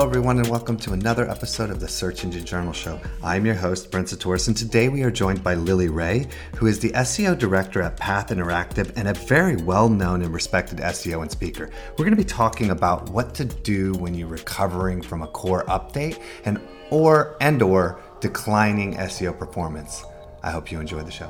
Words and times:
Hello, 0.00 0.08
everyone, 0.08 0.38
and 0.38 0.48
welcome 0.48 0.78
to 0.78 0.94
another 0.94 1.28
episode 1.28 1.68
of 1.68 1.78
the 1.78 1.86
Search 1.86 2.24
Engine 2.24 2.46
Journal 2.46 2.72
Show. 2.72 2.98
I'm 3.22 3.44
your 3.44 3.54
host, 3.54 3.90
Brent 3.90 4.08
Csutoras, 4.08 4.48
and 4.48 4.56
today 4.56 4.88
we 4.88 5.02
are 5.02 5.10
joined 5.10 5.44
by 5.44 5.52
Lily 5.52 5.90
Ray, 5.90 6.26
who 6.56 6.68
is 6.68 6.80
the 6.80 6.88
SEO 6.92 7.38
director 7.38 7.82
at 7.82 7.98
Path 7.98 8.28
Interactive 8.28 8.90
and 8.96 9.08
a 9.08 9.12
very 9.12 9.56
well 9.56 9.90
known 9.90 10.22
and 10.22 10.32
respected 10.32 10.78
SEO 10.78 11.20
and 11.20 11.30
speaker. 11.30 11.68
We're 11.90 12.06
going 12.06 12.16
to 12.16 12.16
be 12.16 12.24
talking 12.24 12.70
about 12.70 13.10
what 13.10 13.34
to 13.34 13.44
do 13.44 13.92
when 13.96 14.14
you're 14.14 14.26
recovering 14.26 15.02
from 15.02 15.20
a 15.20 15.26
core 15.26 15.66
update 15.66 16.18
and 16.46 16.58
or 16.88 17.36
and 17.42 17.60
or 17.60 18.00
declining 18.20 18.94
SEO 18.94 19.38
performance. 19.38 20.02
I 20.42 20.50
hope 20.50 20.72
you 20.72 20.80
enjoy 20.80 21.02
the 21.02 21.10
show. 21.10 21.28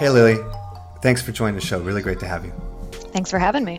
Hey, 0.00 0.10
Lily. 0.10 0.53
Thanks 1.04 1.20
for 1.20 1.32
joining 1.32 1.54
the 1.54 1.60
show. 1.60 1.80
Really 1.80 2.00
great 2.00 2.18
to 2.20 2.26
have 2.26 2.46
you. 2.46 2.52
Thanks 3.12 3.30
for 3.30 3.38
having 3.38 3.62
me. 3.62 3.78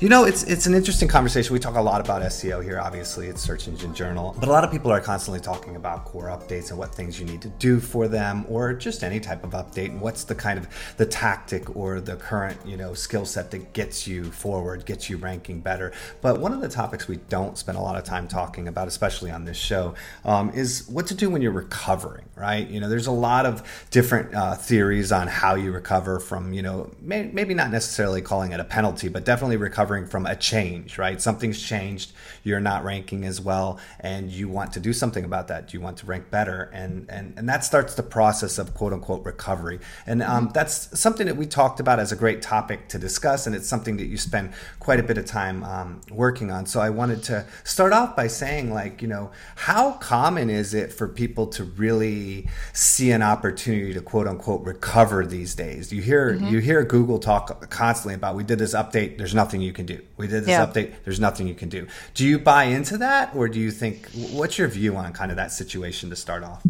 You 0.00 0.08
know, 0.08 0.26
it's 0.26 0.44
it's 0.44 0.66
an 0.66 0.74
interesting 0.74 1.08
conversation. 1.08 1.52
We 1.52 1.58
talk 1.58 1.74
a 1.74 1.82
lot 1.82 2.00
about 2.00 2.22
SEO 2.22 2.62
here. 2.62 2.78
Obviously, 2.78 3.26
it's 3.26 3.42
Search 3.42 3.66
Engine 3.66 3.92
Journal, 3.92 4.32
but 4.38 4.48
a 4.48 4.52
lot 4.52 4.62
of 4.62 4.70
people 4.70 4.92
are 4.92 5.00
constantly 5.00 5.40
talking 5.40 5.74
about 5.74 6.04
core 6.04 6.26
updates 6.26 6.70
and 6.70 6.78
what 6.78 6.94
things 6.94 7.18
you 7.18 7.26
need 7.26 7.42
to 7.42 7.48
do 7.48 7.80
for 7.80 8.06
them, 8.06 8.46
or 8.48 8.72
just 8.74 9.02
any 9.02 9.18
type 9.18 9.42
of 9.42 9.50
update, 9.50 9.86
and 9.86 10.00
what's 10.00 10.22
the 10.22 10.36
kind 10.36 10.56
of 10.56 10.68
the 10.98 11.04
tactic 11.04 11.74
or 11.74 12.00
the 12.00 12.14
current 12.14 12.56
you 12.64 12.76
know 12.76 12.94
skill 12.94 13.26
set 13.26 13.50
that 13.50 13.72
gets 13.72 14.06
you 14.06 14.30
forward, 14.30 14.86
gets 14.86 15.10
you 15.10 15.16
ranking 15.16 15.58
better. 15.58 15.92
But 16.20 16.38
one 16.38 16.52
of 16.52 16.60
the 16.60 16.68
topics 16.68 17.08
we 17.08 17.16
don't 17.28 17.58
spend 17.58 17.76
a 17.76 17.80
lot 17.80 17.96
of 17.96 18.04
time 18.04 18.28
talking 18.28 18.68
about, 18.68 18.86
especially 18.86 19.32
on 19.32 19.46
this 19.46 19.56
show, 19.56 19.96
um, 20.24 20.50
is 20.50 20.86
what 20.88 21.08
to 21.08 21.14
do 21.14 21.28
when 21.28 21.42
you're 21.42 21.50
recovering. 21.50 22.26
Right? 22.36 22.68
You 22.68 22.78
know, 22.78 22.88
there's 22.88 23.08
a 23.08 23.10
lot 23.10 23.46
of 23.46 23.88
different 23.90 24.32
uh, 24.32 24.54
theories 24.54 25.10
on 25.10 25.26
how 25.26 25.56
you 25.56 25.72
recover 25.72 26.20
from 26.20 26.52
you 26.52 26.62
know 26.62 26.88
may, 27.00 27.24
maybe 27.32 27.52
not 27.52 27.72
necessarily 27.72 28.22
calling 28.22 28.52
it 28.52 28.60
a 28.60 28.64
penalty, 28.64 29.08
but 29.08 29.24
definitely 29.24 29.56
recover 29.56 29.87
recovering 29.88 30.06
from 30.06 30.26
a 30.26 30.36
change, 30.36 30.98
right? 30.98 31.20
Something's 31.20 31.60
changed, 31.62 32.12
you're 32.44 32.60
not 32.60 32.84
ranking 32.84 33.24
as 33.24 33.40
well, 33.40 33.78
and 34.00 34.30
you 34.30 34.48
want 34.48 34.72
to 34.72 34.80
do 34.80 34.92
something 34.92 35.24
about 35.24 35.48
that. 35.48 35.72
You 35.72 35.80
want 35.80 35.96
to 35.98 36.06
rank 36.06 36.30
better, 36.30 36.70
and 36.74 37.06
and 37.08 37.34
and 37.38 37.48
that 37.48 37.64
starts 37.64 37.94
the 37.94 38.02
process 38.02 38.58
of 38.58 38.74
quote 38.74 38.92
unquote 38.92 39.24
recovery. 39.24 39.80
And 40.06 40.22
um, 40.22 40.44
mm-hmm. 40.44 40.52
that's 40.52 40.98
something 40.98 41.26
that 41.26 41.36
we 41.36 41.46
talked 41.46 41.80
about 41.80 41.98
as 41.98 42.12
a 42.12 42.16
great 42.16 42.42
topic 42.42 42.88
to 42.88 42.98
discuss, 42.98 43.46
and 43.46 43.56
it's 43.56 43.68
something 43.68 43.96
that 43.96 44.06
you 44.06 44.16
spend 44.16 44.52
quite 44.78 45.00
a 45.00 45.02
bit 45.02 45.18
of 45.18 45.24
time 45.24 45.64
um, 45.64 46.00
working 46.10 46.50
on. 46.50 46.66
So 46.66 46.80
I 46.80 46.90
wanted 46.90 47.22
to 47.24 47.46
start 47.64 47.92
off 47.92 48.14
by 48.14 48.28
saying, 48.28 48.72
like, 48.72 49.02
you 49.02 49.08
know, 49.08 49.30
how 49.56 49.92
common 49.92 50.50
is 50.50 50.74
it 50.74 50.92
for 50.92 51.08
people 51.08 51.46
to 51.48 51.64
really 51.64 52.46
see 52.72 53.10
an 53.10 53.22
opportunity 53.22 53.94
to 53.94 54.00
quote 54.00 54.26
unquote 54.26 54.64
recover 54.64 55.24
these 55.24 55.54
days? 55.54 55.92
You 55.92 56.02
hear 56.02 56.34
mm-hmm. 56.34 56.48
you 56.48 56.58
hear 56.58 56.84
Google 56.84 57.18
talk 57.18 57.70
constantly 57.70 58.14
about 58.14 58.36
we 58.36 58.44
did 58.44 58.58
this 58.58 58.74
update. 58.74 59.16
There's 59.18 59.34
nothing 59.34 59.60
you 59.60 59.72
can 59.78 59.86
do. 59.86 60.02
We 60.16 60.26
did 60.26 60.42
this 60.42 60.48
yeah. 60.48 60.66
update. 60.66 60.92
There's 61.04 61.20
nothing 61.20 61.46
you 61.46 61.54
can 61.54 61.68
do. 61.68 61.86
Do 62.14 62.26
you 62.26 62.38
buy 62.40 62.64
into 62.64 62.98
that, 62.98 63.34
or 63.34 63.48
do 63.48 63.60
you 63.60 63.70
think 63.70 64.08
what's 64.32 64.58
your 64.58 64.66
view 64.66 64.96
on 64.96 65.12
kind 65.12 65.30
of 65.30 65.36
that 65.36 65.52
situation 65.52 66.10
to 66.10 66.16
start 66.16 66.42
off? 66.42 66.62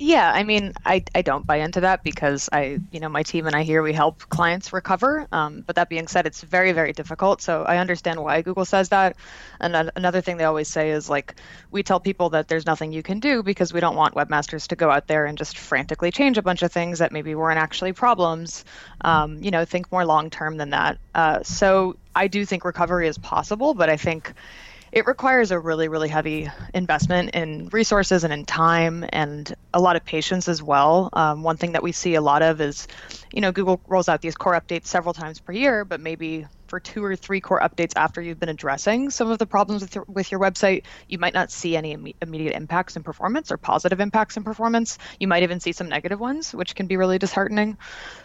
Yeah, 0.00 0.30
I 0.32 0.44
mean, 0.44 0.74
I, 0.86 1.02
I 1.12 1.22
don't 1.22 1.44
buy 1.44 1.56
into 1.56 1.80
that 1.80 2.04
because 2.04 2.48
I, 2.52 2.78
you 2.92 3.00
know, 3.00 3.08
my 3.08 3.24
team 3.24 3.48
and 3.48 3.56
I 3.56 3.64
here 3.64 3.82
we 3.82 3.92
help 3.92 4.28
clients 4.28 4.72
recover. 4.72 5.26
Um, 5.32 5.64
but 5.66 5.74
that 5.74 5.88
being 5.88 6.06
said, 6.06 6.24
it's 6.24 6.40
very, 6.40 6.70
very 6.70 6.92
difficult. 6.92 7.42
So 7.42 7.64
I 7.64 7.78
understand 7.78 8.22
why 8.22 8.42
Google 8.42 8.64
says 8.64 8.90
that. 8.90 9.16
And 9.58 9.90
another 9.96 10.20
thing 10.20 10.36
they 10.36 10.44
always 10.44 10.68
say 10.68 10.90
is 10.90 11.10
like, 11.10 11.34
we 11.72 11.82
tell 11.82 11.98
people 11.98 12.30
that 12.30 12.46
there's 12.46 12.64
nothing 12.64 12.92
you 12.92 13.02
can 13.02 13.18
do 13.18 13.42
because 13.42 13.72
we 13.72 13.80
don't 13.80 13.96
want 13.96 14.14
webmasters 14.14 14.68
to 14.68 14.76
go 14.76 14.88
out 14.88 15.08
there 15.08 15.26
and 15.26 15.36
just 15.36 15.58
frantically 15.58 16.12
change 16.12 16.38
a 16.38 16.42
bunch 16.42 16.62
of 16.62 16.70
things 16.70 17.00
that 17.00 17.10
maybe 17.10 17.34
weren't 17.34 17.58
actually 17.58 17.92
problems. 17.92 18.64
Um, 19.00 19.42
you 19.42 19.50
know, 19.50 19.64
think 19.64 19.90
more 19.90 20.06
long 20.06 20.30
term 20.30 20.58
than 20.58 20.70
that. 20.70 20.98
Uh, 21.12 21.42
so 21.42 21.96
I 22.14 22.28
do 22.28 22.44
think 22.44 22.64
recovery 22.64 23.08
is 23.08 23.18
possible, 23.18 23.74
but 23.74 23.90
I 23.90 23.96
think 23.96 24.32
it 24.92 25.06
requires 25.06 25.50
a 25.50 25.58
really 25.58 25.88
really 25.88 26.08
heavy 26.08 26.50
investment 26.74 27.30
in 27.34 27.68
resources 27.68 28.24
and 28.24 28.32
in 28.32 28.44
time 28.44 29.04
and 29.10 29.54
a 29.74 29.80
lot 29.80 29.96
of 29.96 30.04
patience 30.04 30.48
as 30.48 30.62
well. 30.62 31.10
Um, 31.12 31.42
one 31.42 31.56
thing 31.56 31.72
that 31.72 31.82
we 31.82 31.92
see 31.92 32.14
a 32.14 32.20
lot 32.20 32.42
of 32.42 32.60
is 32.60 32.88
you 33.32 33.40
know 33.40 33.52
google 33.52 33.80
rolls 33.86 34.08
out 34.08 34.20
these 34.20 34.36
core 34.36 34.54
updates 34.54 34.86
several 34.86 35.14
times 35.14 35.40
per 35.40 35.52
year 35.52 35.84
but 35.84 36.00
maybe 36.00 36.46
for 36.68 36.80
two 36.80 37.02
or 37.04 37.16
three 37.16 37.40
core 37.40 37.60
updates 37.60 37.92
after 37.96 38.20
you've 38.20 38.38
been 38.38 38.48
addressing 38.48 39.10
some 39.10 39.30
of 39.30 39.38
the 39.38 39.46
problems 39.46 39.82
with 39.82 39.94
your, 39.94 40.04
with 40.06 40.30
your 40.30 40.40
website, 40.40 40.84
you 41.08 41.18
might 41.18 41.34
not 41.34 41.50
see 41.50 41.76
any 41.76 41.92
Im- 41.92 42.12
immediate 42.22 42.54
impacts 42.54 42.96
in 42.96 43.02
performance 43.02 43.50
or 43.50 43.56
positive 43.56 44.00
impacts 44.00 44.36
in 44.36 44.44
performance. 44.44 44.98
You 45.18 45.28
might 45.28 45.42
even 45.42 45.60
see 45.60 45.72
some 45.72 45.88
negative 45.88 46.20
ones, 46.20 46.54
which 46.54 46.74
can 46.74 46.86
be 46.86 46.96
really 46.96 47.18
disheartening. 47.18 47.78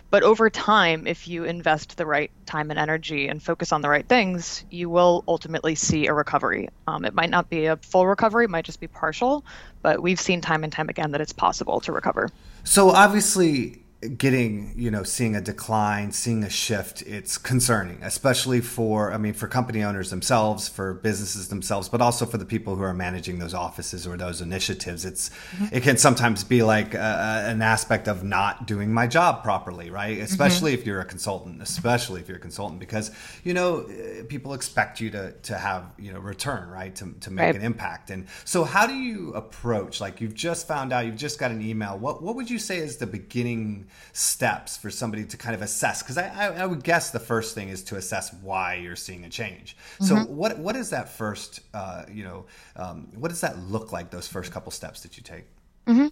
But 0.10 0.24
over 0.24 0.50
time, 0.50 1.08
if 1.08 1.28
you 1.28 1.44
invest 1.44 1.98
the 1.98 2.06
right 2.06 2.30
time 2.46 2.70
and 2.70 2.80
energy 2.80 3.28
and 3.28 3.42
focus 3.42 3.72
on 3.72 3.82
the 3.82 3.90
right 3.90 4.08
things, 4.08 4.64
you 4.70 4.90
will 4.90 5.24
ultimately 5.28 5.76
see 5.76 6.08
a 6.08 6.14
recovery. 6.14 6.70
Um, 6.88 7.04
it 7.06 7.14
might 7.14 7.32
not 7.32 7.50
be 7.50 7.66
a 7.66 7.78
full 7.78 8.06
recovery, 8.06 8.46
it 8.46 8.52
might 8.52 8.66
just 8.66 8.80
be 8.80 8.88
partial, 8.88 9.44
but 9.82 10.02
we've 10.02 10.20
seen 10.20 10.42
time 10.42 10.64
and 10.64 10.72
time 10.72 10.90
again 10.90 11.12
that 11.12 11.22
it's 11.22 11.34
possible 11.34 11.80
to 11.82 11.92
recover. 11.92 12.30
So 12.64 12.92
obviously, 12.92 13.83
getting 14.10 14.74
you 14.76 14.92
know 14.92 15.04
seeing 15.04 15.36
a 15.36 15.42
decline 15.42 16.12
seeing 16.12 16.44
a 16.44 16.50
shift 16.50 17.02
it's 17.04 17.38
concerning 17.38 17.98
especially 18.02 18.60
for 18.60 19.14
i 19.14 19.18
mean 19.18 19.34
for 19.34 19.48
company 19.48 19.84
owners 19.84 20.10
themselves 20.10 20.68
for 20.68 20.96
businesses 20.96 21.48
themselves 21.48 21.90
but 21.90 22.02
also 22.02 22.26
for 22.26 22.38
the 22.38 22.46
people 22.46 22.76
who 22.76 22.84
are 22.84 22.94
managing 22.94 23.40
those 23.40 23.54
offices 23.54 24.06
or 24.06 24.18
those 24.18 24.42
initiatives 24.42 25.06
it's 25.06 25.30
mm-hmm. 25.30 25.68
it 25.72 25.84
can 25.84 25.98
sometimes 25.98 26.44
be 26.44 26.64
like 26.64 26.94
a, 26.94 27.44
an 27.48 27.62
aspect 27.62 28.08
of 28.08 28.24
not 28.24 28.68
doing 28.68 28.92
my 28.94 29.08
job 29.08 29.44
properly 29.44 29.90
right 29.90 30.16
mm-hmm. 30.16 30.24
especially 30.24 30.74
mm-hmm. 30.74 30.82
if 30.82 30.88
you're 30.88 31.02
a 31.02 31.06
consultant 31.06 31.62
especially 31.62 32.20
if 32.20 32.28
you're 32.28 32.38
a 32.38 32.42
consultant 32.42 32.80
because 32.80 33.12
you 33.44 33.54
know 33.54 33.86
people 34.28 34.54
expect 34.54 35.00
you 35.00 35.10
to 35.10 35.32
to 35.44 35.58
have 35.58 35.86
you 35.98 36.12
know 36.12 36.20
return 36.20 36.70
right 36.70 36.96
to, 36.96 37.14
to 37.22 37.32
make 37.32 37.44
right. 37.44 37.56
an 37.56 37.62
impact 37.62 38.10
and 38.10 38.28
so 38.44 38.64
how 38.64 38.86
do 38.86 38.96
you 38.96 39.34
approach 39.34 40.02
like 40.02 40.20
you've 40.20 40.34
just 40.34 40.68
found 40.68 40.92
out 40.92 41.06
you've 41.06 41.16
just 41.16 41.40
got 41.40 41.52
an 41.52 41.62
email 41.62 41.98
what 41.98 42.22
what 42.22 42.36
would 42.36 42.50
you 42.50 42.60
say 42.60 42.78
is 42.78 42.98
the 42.98 43.08
beginning 43.08 43.86
steps 44.12 44.78
for 44.78 44.90
somebody 44.90 45.26
to 45.26 45.38
kind 45.38 45.56
of 45.56 45.62
assess? 45.62 46.04
Because 46.04 46.18
I, 46.18 46.28
I, 46.28 46.46
I, 46.62 46.66
would 46.66 46.84
guess 46.84 47.12
the 47.12 47.20
first 47.20 47.56
thing 47.56 47.70
is 47.70 47.84
to 47.86 47.96
assess 47.96 48.34
why 48.42 48.76
you're 48.76 48.96
seeing 48.96 49.26
a 49.26 49.30
change. 49.30 49.76
Mm-hmm. 49.96 50.06
So 50.06 50.16
what 50.32 50.58
what 50.60 50.76
is 50.76 50.90
that 50.92 51.10
first? 51.10 51.62
Uh, 51.74 52.04
you 52.12 52.24
know, 52.24 52.46
um, 52.76 53.08
what 53.16 53.30
does 53.30 53.42
that 53.42 53.58
look 53.60 53.92
like? 53.92 54.10
Those 54.10 54.28
first 54.28 54.52
couple 54.52 54.72
steps 54.72 55.02
that 55.02 55.18
you 55.18 55.24
take. 55.24 55.46
Mm-hmm. 55.88 56.08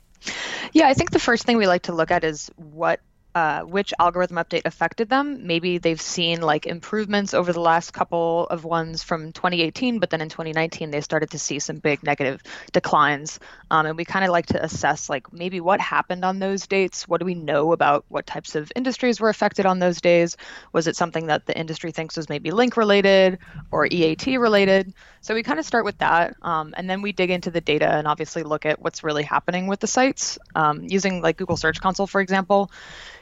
Yeah, 0.74 0.88
I 0.88 0.94
think 0.94 1.12
the 1.12 1.20
first 1.20 1.46
thing 1.46 1.58
we 1.58 1.68
like 1.68 1.84
to 1.84 1.94
look 1.94 2.12
at 2.12 2.24
is 2.24 2.52
what 2.56 3.00
uh, 3.34 3.62
which 3.62 3.94
algorithm 3.98 4.38
update 4.38 4.64
affected 4.66 5.08
them. 5.10 5.48
Maybe 5.48 5.78
they've 5.78 6.02
seen 6.02 6.42
like 6.42 6.66
improvements 6.66 7.34
over 7.34 7.54
the 7.54 7.62
last 7.62 7.92
couple 7.94 8.48
of 8.48 8.66
ones 8.66 9.04
from 9.04 9.32
2018, 9.32 10.00
but 10.00 10.10
then 10.10 10.22
in 10.22 10.30
2019 10.30 10.92
they 10.92 11.02
started 11.02 11.32
to 11.32 11.40
see 11.40 11.60
some 11.60 11.78
big 11.78 12.04
negative 12.04 12.42
declines. 12.74 13.40
Um, 13.70 13.86
and 13.86 13.98
we 13.98 14.04
kind 14.04 14.26
of 14.26 14.32
like 14.32 14.48
to 14.48 14.62
assess 14.62 15.10
like 15.10 15.32
maybe 15.32 15.62
what 15.62 15.80
happened 15.80 16.26
on 16.26 16.40
those 16.40 16.68
dates. 16.68 17.08
What 17.08 17.20
do 17.20 17.26
we 17.26 17.36
know 17.36 17.72
about 17.72 18.04
what 18.10 18.26
types 18.26 18.56
of 18.56 18.72
industries 18.76 19.22
were 19.22 19.30
affected 19.30 19.66
on 19.66 19.80
those 19.80 20.02
days? 20.02 20.36
Was 20.74 20.88
it 20.88 20.98
something 20.98 21.28
that 21.28 21.46
the 21.46 21.58
industry 21.58 21.92
thinks 21.92 22.18
was 22.18 22.28
maybe 22.28 22.52
link 22.52 22.76
related 22.76 23.40
or 23.72 23.88
EAT 23.90 24.28
related? 24.38 24.94
So 25.22 25.36
we 25.36 25.44
kind 25.44 25.60
of 25.60 25.66
start 25.66 25.86
with 25.86 26.00
that, 26.00 26.36
um, 26.42 26.74
and 26.76 26.90
then 26.90 27.02
we 27.02 27.12
dig 27.12 27.30
into 27.30 27.52
the 27.52 27.62
data 27.62 27.88
and 27.88 28.08
obviously 28.08 28.44
look 28.44 28.66
at 28.66 28.82
what's 28.82 29.04
really 29.04 29.24
happening 29.24 29.68
with 29.68 29.80
the 29.80 29.88
sites 29.88 30.40
um, 30.56 30.84
using 30.84 31.22
like 31.22 31.38
Google 31.38 31.58
Search 31.58 31.80
Console, 31.80 32.08
for 32.08 32.20
example 32.20 32.72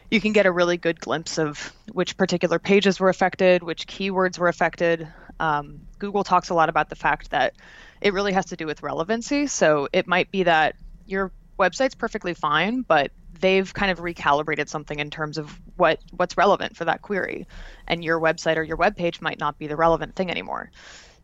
you 0.10 0.20
can 0.20 0.34
get 0.34 0.46
a 0.46 0.52
really 0.52 0.78
good 0.78 1.00
glimpse 1.00 1.38
of 1.38 1.74
which 1.92 2.18
particular 2.18 2.60
pages 2.60 3.00
were 3.00 3.10
affected, 3.10 3.64
which 3.64 3.88
keywords 3.88 4.40
were 4.40 4.48
affected. 4.48 5.08
Um, 5.40 5.82
Google 6.00 6.24
talks 6.24 6.50
a 6.50 6.54
lot 6.54 6.70
about 6.70 6.90
the 6.90 6.96
fact 6.96 7.32
that 7.32 7.54
it 8.02 8.14
really 8.14 8.34
has 8.34 8.48
to 8.48 8.56
do 8.56 8.66
with 8.66 8.84
relevancy. 8.84 9.48
So 9.48 9.88
it 9.94 10.08
might 10.08 10.32
be 10.32 10.44
that 10.44 10.76
your 11.06 11.32
website's 11.60 11.96
perfectly 11.96 12.34
fine, 12.34 12.82
but 12.82 13.12
they've 13.40 13.72
kind 13.74 13.92
of 13.92 14.00
recalibrated 14.00 14.68
something 14.68 15.00
in 15.00 15.10
terms 15.10 15.38
of 15.38 15.60
what 15.76 16.00
what's 16.12 16.38
relevant 16.38 16.76
for 16.76 16.86
that 16.86 17.02
query, 17.02 17.48
and 17.88 18.04
your 18.04 18.20
website 18.20 18.58
or 18.58 18.64
your 18.64 18.78
web 18.78 18.96
page 18.96 19.22
might 19.22 19.40
not 19.40 19.58
be 19.58 19.68
the 19.68 19.76
relevant 19.76 20.16
thing 20.16 20.30
anymore. 20.30 20.72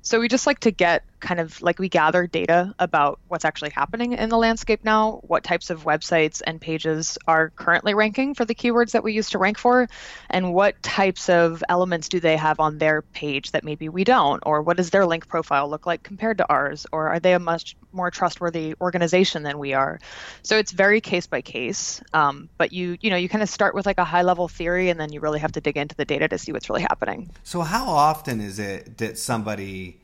So 0.05 0.19
we 0.19 0.27
just 0.27 0.45
like 0.45 0.59
to 0.59 0.71
get 0.71 1.03
kind 1.19 1.39
of 1.39 1.59
like 1.63 1.79
we 1.79 1.89
gather 1.89 2.27
data 2.27 2.75
about 2.77 3.19
what's 3.27 3.43
actually 3.43 3.71
happening 3.71 4.13
in 4.13 4.29
the 4.29 4.37
landscape 4.37 4.81
now, 4.83 5.19
what 5.23 5.43
types 5.43 5.71
of 5.71 5.83
websites 5.83 6.43
and 6.45 6.61
pages 6.61 7.17
are 7.27 7.49
currently 7.49 7.95
ranking 7.95 8.35
for 8.35 8.45
the 8.45 8.53
keywords 8.53 8.91
that 8.91 9.03
we 9.03 9.13
used 9.13 9.31
to 9.31 9.39
rank 9.39 9.57
for, 9.57 9.87
and 10.29 10.53
what 10.53 10.81
types 10.83 11.27
of 11.27 11.63
elements 11.67 12.07
do 12.09 12.19
they 12.19 12.37
have 12.37 12.59
on 12.59 12.77
their 12.77 13.01
page 13.01 13.51
that 13.53 13.63
maybe 13.63 13.89
we 13.89 14.03
don't, 14.03 14.43
or 14.45 14.61
what 14.61 14.77
does 14.77 14.91
their 14.91 15.07
link 15.07 15.27
profile 15.27 15.67
look 15.67 15.87
like 15.87 16.03
compared 16.03 16.37
to 16.37 16.47
ours, 16.47 16.85
or 16.91 17.07
are 17.07 17.19
they 17.19 17.33
a 17.33 17.39
much 17.39 17.75
more 17.91 18.11
trustworthy 18.11 18.75
organization 18.79 19.41
than 19.41 19.57
we 19.57 19.73
are? 19.73 19.99
So 20.43 20.59
it's 20.59 20.71
very 20.71 21.01
case 21.01 21.25
by 21.25 21.41
case, 21.41 21.99
um, 22.13 22.47
but 22.59 22.71
you 22.71 22.97
you 23.01 23.09
know 23.09 23.17
you 23.17 23.27
kind 23.27 23.41
of 23.41 23.49
start 23.49 23.73
with 23.73 23.87
like 23.87 23.97
a 23.97 24.05
high 24.05 24.21
level 24.21 24.47
theory, 24.47 24.89
and 24.89 24.99
then 24.99 25.11
you 25.11 25.19
really 25.19 25.39
have 25.39 25.53
to 25.53 25.61
dig 25.61 25.77
into 25.77 25.95
the 25.95 26.05
data 26.05 26.27
to 26.27 26.37
see 26.37 26.51
what's 26.51 26.69
really 26.69 26.83
happening. 26.83 27.31
So 27.43 27.61
how 27.61 27.87
often 27.87 28.39
is 28.39 28.59
it 28.59 28.99
that 28.99 29.17
somebody 29.17 29.94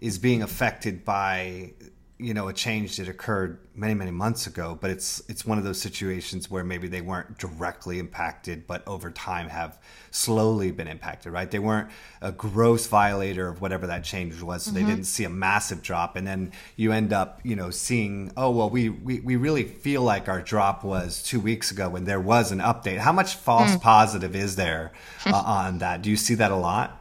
is 0.00 0.18
being 0.18 0.42
affected 0.42 1.04
by 1.04 1.72
you 2.20 2.34
know 2.34 2.48
a 2.48 2.52
change 2.52 2.98
that 2.98 3.08
occurred 3.08 3.58
many 3.74 3.94
many 3.94 4.10
months 4.10 4.46
ago 4.46 4.76
but 4.78 4.90
it's 4.90 5.22
it's 5.28 5.46
one 5.46 5.56
of 5.56 5.64
those 5.64 5.80
situations 5.80 6.50
where 6.50 6.62
maybe 6.62 6.86
they 6.86 7.00
weren't 7.00 7.38
directly 7.38 7.98
impacted 7.98 8.66
but 8.66 8.86
over 8.86 9.10
time 9.10 9.48
have 9.48 9.78
slowly 10.10 10.70
been 10.70 10.86
impacted 10.86 11.32
right 11.32 11.50
they 11.50 11.58
weren't 11.58 11.88
a 12.20 12.30
gross 12.30 12.86
violator 12.86 13.48
of 13.48 13.62
whatever 13.62 13.86
that 13.86 14.04
change 14.04 14.40
was 14.42 14.64
so 14.64 14.70
mm-hmm. 14.70 14.80
they 14.80 14.90
didn't 14.90 15.06
see 15.06 15.24
a 15.24 15.30
massive 15.30 15.80
drop 15.82 16.14
and 16.14 16.26
then 16.26 16.52
you 16.76 16.92
end 16.92 17.12
up 17.12 17.40
you 17.42 17.56
know 17.56 17.70
seeing 17.70 18.30
oh 18.36 18.50
well 18.50 18.68
we 18.68 18.90
we, 18.90 19.20
we 19.20 19.36
really 19.36 19.64
feel 19.64 20.02
like 20.02 20.28
our 20.28 20.42
drop 20.42 20.84
was 20.84 21.22
two 21.22 21.40
weeks 21.40 21.70
ago 21.70 21.88
when 21.88 22.04
there 22.04 22.20
was 22.20 22.52
an 22.52 22.58
update 22.58 22.98
how 22.98 23.12
much 23.12 23.34
false 23.34 23.70
mm. 23.70 23.80
positive 23.80 24.36
is 24.36 24.56
there 24.56 24.92
uh, 25.24 25.42
on 25.46 25.78
that 25.78 26.02
do 26.02 26.10
you 26.10 26.16
see 26.16 26.34
that 26.34 26.50
a 26.50 26.56
lot 26.56 26.98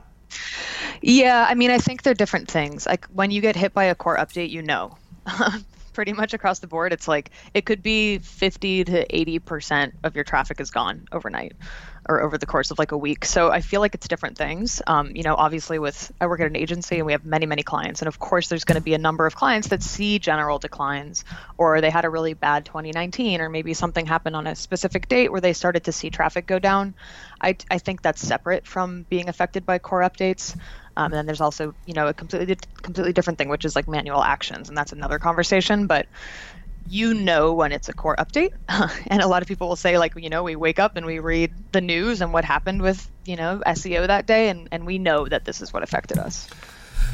yeah, 1.02 1.46
I 1.48 1.56
mean, 1.56 1.72
I 1.72 1.78
think 1.78 2.04
they're 2.04 2.14
different 2.14 2.50
things. 2.50 2.86
Like 2.86 3.06
when 3.08 3.32
you 3.32 3.42
get 3.42 3.56
hit 3.56 3.74
by 3.74 3.86
a 3.86 3.96
core 3.96 4.18
update, 4.18 4.50
you 4.50 4.62
know. 4.62 4.98
Pretty 5.94 6.14
much 6.14 6.34
across 6.34 6.60
the 6.60 6.68
board, 6.68 6.94
it's 6.94 7.10
like 7.10 7.32
it 7.54 7.66
could 7.66 7.84
be 7.84 8.20
50 8.20 8.86
to 8.86 9.06
80% 9.08 9.92
of 10.04 10.16
your 10.16 10.24
traffic 10.24 10.62
is 10.62 10.72
gone 10.72 11.08
overnight 11.12 11.54
or 12.10 12.22
over 12.22 12.38
the 12.38 12.46
course 12.46 12.72
of 12.72 12.80
like 12.80 12.92
a 12.92 12.98
week. 12.98 13.24
So 13.24 13.52
I 13.52 13.62
feel 13.62 13.82
like 13.82 13.94
it's 13.94 14.08
different 14.08 14.38
things. 14.38 14.82
Um, 14.88 15.16
you 15.16 15.24
know, 15.24 15.36
obviously 15.36 15.78
with 15.78 16.12
I 16.20 16.26
work 16.26 16.40
at 16.40 16.48
an 16.48 16.56
agency 16.56 16.98
and 16.98 17.06
we 17.06 17.12
have 17.12 17.24
many, 17.24 17.46
many 17.46 17.62
clients. 17.62 18.02
And 18.02 18.08
of 18.08 18.18
course 18.18 18.48
there's 18.48 18.64
going 18.64 18.78
to 18.78 18.82
be 18.82 18.96
a 18.96 18.98
number 18.98 19.28
of 19.28 19.36
clients 19.36 19.68
that 19.70 19.84
see 19.84 20.18
general 20.18 20.58
declines 20.58 21.24
or 21.58 21.82
they 21.82 21.92
had 21.92 22.06
a 22.06 22.10
really 22.10 22.34
bad 22.34 22.66
2019 22.66 23.42
or 23.42 23.50
maybe 23.50 23.76
something 23.76 24.08
happened 24.08 24.36
on 24.36 24.48
a 24.48 24.56
specific 24.56 25.08
date 25.08 25.32
where 25.32 25.42
they 25.42 25.54
started 25.54 25.84
to 25.84 25.92
see 25.92 26.10
traffic 26.10 26.48
go 26.48 26.58
down. 26.58 26.96
I, 27.40 27.56
I 27.70 27.78
think 27.78 28.02
that's 28.02 28.22
separate 28.22 28.66
from 28.66 29.04
being 29.04 29.30
affected 29.30 29.66
by 29.66 29.78
core 29.78 30.02
updates. 30.02 30.58
Um, 30.98 31.06
and 31.06 31.14
then 31.14 31.26
there's 31.26 31.42
also, 31.42 31.76
you 31.86 31.94
know, 31.94 32.08
a 32.08 32.14
completely 32.14 32.58
completely 32.82 33.14
different 33.14 33.38
thing, 33.40 33.50
which 33.50 33.66
is 33.66 33.76
like 33.76 33.88
manual 33.88 34.24
actions, 34.24 34.70
and 34.70 34.78
that's 34.78 34.92
another 34.92 35.20
conversation. 35.20 35.88
But 35.88 36.08
you 36.86 37.14
know 37.14 37.54
when 37.54 37.72
it's 37.72 37.90
a 37.90 37.94
core 37.94 38.16
update, 38.18 38.50
and 39.08 39.22
a 39.22 39.28
lot 39.28 39.42
of 39.42 39.48
people 39.48 39.68
will 39.68 39.76
say 39.76 39.98
like, 39.98 40.14
you 40.16 40.30
know, 40.30 40.44
we 40.44 40.56
wake 40.56 40.80
up 40.80 40.98
and 40.98 41.06
we 41.06 41.20
read 41.20 41.52
the 41.72 41.82
news 41.82 42.22
and 42.22 42.34
what 42.34 42.46
happened 42.46 42.82
with 42.82 43.10
you 43.26 43.36
know 43.36 43.62
SEO 43.66 44.08
that 44.08 44.26
day, 44.26 44.50
and 44.50 44.68
and 44.72 44.86
we 44.86 44.98
know 44.98 45.28
that 45.28 45.46
this 45.46 45.62
is 45.62 45.74
what 45.74 45.84
affected 45.84 46.18
us. 46.18 46.48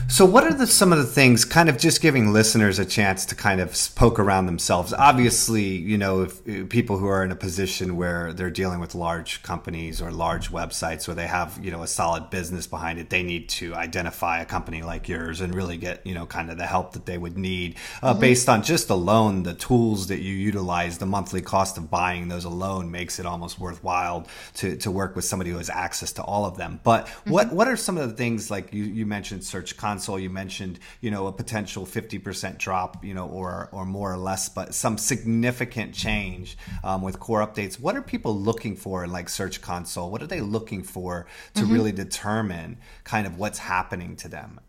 So, 0.08 0.24
what 0.24 0.44
are 0.44 0.54
the, 0.54 0.68
some 0.68 0.92
of 0.92 1.00
the 1.00 1.06
things, 1.06 1.46
kind 1.46 1.68
of 1.68 1.78
just 1.78 2.00
giving 2.00 2.32
listeners 2.32 2.78
a 2.78 2.86
chance 2.86 3.26
to 3.26 3.36
kind 3.36 3.60
of 3.60 3.76
poke 3.96 4.20
around 4.20 4.46
themselves? 4.46 4.94
Obviously, 4.94 5.64
you 5.64 5.98
know, 5.98 6.22
if, 6.22 6.48
if, 6.48 6.70
people 6.70 6.98
who 6.98 7.08
are 7.08 7.24
in 7.24 7.32
a 7.32 7.36
position 7.36 7.98
where 7.98 8.32
they're 8.32 8.52
dealing 8.52 8.80
with 8.80 8.94
large 8.94 9.42
companies 9.42 10.02
or 10.02 10.12
large 10.12 10.52
websites 10.52 11.08
where 11.08 11.16
they 11.16 11.26
have, 11.26 11.60
you 11.62 11.72
know, 11.72 11.82
a 11.82 11.88
solid 11.88 12.30
business 12.30 12.68
behind 12.68 13.00
it, 13.00 13.10
they 13.10 13.24
need 13.24 13.50
to 13.50 13.74
identify 13.74 14.42
a 14.42 14.46
company 14.46 14.84
like 14.84 15.10
yours 15.10 15.42
and 15.42 15.56
really 15.56 15.76
get, 15.76 16.06
you 16.06 16.14
know, 16.14 16.26
kind 16.26 16.52
of 16.52 16.58
the 16.58 16.68
help 16.68 16.94
that 16.94 17.06
they 17.06 17.18
would 17.18 17.38
need 17.38 17.76
uh, 18.04 18.12
mm-hmm. 18.12 18.22
based 18.22 18.48
on 18.48 18.62
just 18.62 18.90
alone 18.92 19.44
the 19.44 19.56
tools 19.56 20.08
that 20.08 20.20
you 20.20 20.34
utilize, 20.34 21.00
the 21.00 21.06
monthly 21.06 21.42
cost 21.42 21.78
of 21.78 21.90
buying 21.90 22.28
those 22.28 22.46
alone 22.46 22.92
makes 22.92 23.20
it 23.20 23.26
almost 23.26 23.60
worthwhile 23.60 24.28
to, 24.54 24.78
to 24.78 24.92
work 24.92 25.16
with 25.16 25.26
somebody 25.26 25.50
who 25.50 25.58
has 25.58 25.70
access 25.70 26.14
to 26.14 26.22
all 26.22 26.46
of 26.46 26.58
them. 26.58 26.80
But 26.84 27.08
mm-hmm. 27.08 27.32
what, 27.32 27.52
what 27.52 27.68
are 27.68 27.76
some 27.76 27.98
of 27.98 28.08
the 28.08 28.16
things 28.16 28.52
like 28.52 28.72
you, 28.72 28.84
you 28.84 29.06
mentioned 29.08 29.44
search? 29.44 29.76
Console, 29.86 30.20
you 30.20 30.32
mentioned, 30.32 30.80
you 31.00 31.12
know, 31.12 31.28
a 31.28 31.32
potential 31.32 31.86
50% 31.86 32.58
drop, 32.58 33.06
you 33.06 33.14
know, 33.14 33.28
or, 33.28 33.70
or 33.72 33.86
more 33.86 34.12
or 34.12 34.18
less, 34.18 34.50
but 34.50 34.74
some 34.74 34.98
significant 34.98 35.94
change 35.94 36.58
um, 36.84 37.04
with 37.04 37.20
core 37.20 37.46
updates. 37.46 37.80
What 37.80 37.96
are 37.96 38.02
people 38.02 38.36
looking 38.36 38.76
for 38.76 39.04
in 39.04 39.12
like 39.12 39.30
Search 39.30 39.62
Console? 39.62 40.10
What 40.10 40.24
are 40.24 40.28
they 40.28 40.42
looking 40.42 40.82
for 40.82 41.28
to 41.54 41.62
mm-hmm. 41.62 41.74
really 41.74 41.92
determine 41.92 42.78
kind 43.04 43.28
of 43.28 43.38
what's 43.38 43.60
happening 43.60 44.16
to 44.16 44.28
them? 44.28 44.60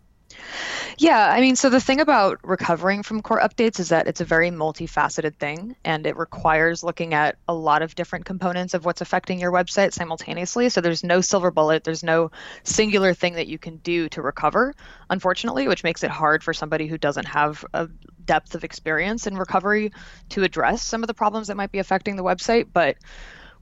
Yeah, 0.98 1.30
I 1.30 1.40
mean, 1.40 1.56
so 1.56 1.68
the 1.68 1.80
thing 1.80 2.00
about 2.00 2.40
recovering 2.42 3.02
from 3.02 3.20
core 3.20 3.40
updates 3.40 3.78
is 3.80 3.90
that 3.90 4.06
it's 4.06 4.22
a 4.22 4.24
very 4.24 4.50
multifaceted 4.50 5.36
thing 5.36 5.76
and 5.84 6.06
it 6.06 6.16
requires 6.16 6.82
looking 6.82 7.12
at 7.12 7.36
a 7.46 7.54
lot 7.54 7.82
of 7.82 7.94
different 7.94 8.24
components 8.24 8.72
of 8.72 8.86
what's 8.86 9.02
affecting 9.02 9.38
your 9.38 9.52
website 9.52 9.92
simultaneously. 9.92 10.70
So 10.70 10.80
there's 10.80 11.04
no 11.04 11.20
silver 11.20 11.50
bullet, 11.50 11.84
there's 11.84 12.02
no 12.02 12.30
singular 12.64 13.12
thing 13.12 13.34
that 13.34 13.46
you 13.46 13.58
can 13.58 13.76
do 13.76 14.08
to 14.10 14.22
recover, 14.22 14.74
unfortunately, 15.10 15.68
which 15.68 15.84
makes 15.84 16.02
it 16.02 16.10
hard 16.10 16.42
for 16.42 16.54
somebody 16.54 16.86
who 16.86 16.96
doesn't 16.96 17.26
have 17.26 17.62
a 17.74 17.88
depth 18.24 18.54
of 18.54 18.64
experience 18.64 19.26
in 19.26 19.36
recovery 19.36 19.92
to 20.30 20.44
address 20.44 20.82
some 20.82 21.02
of 21.02 21.08
the 21.08 21.14
problems 21.14 21.48
that 21.48 21.56
might 21.56 21.72
be 21.72 21.78
affecting 21.78 22.16
the 22.16 22.24
website. 22.24 22.68
But 22.72 22.96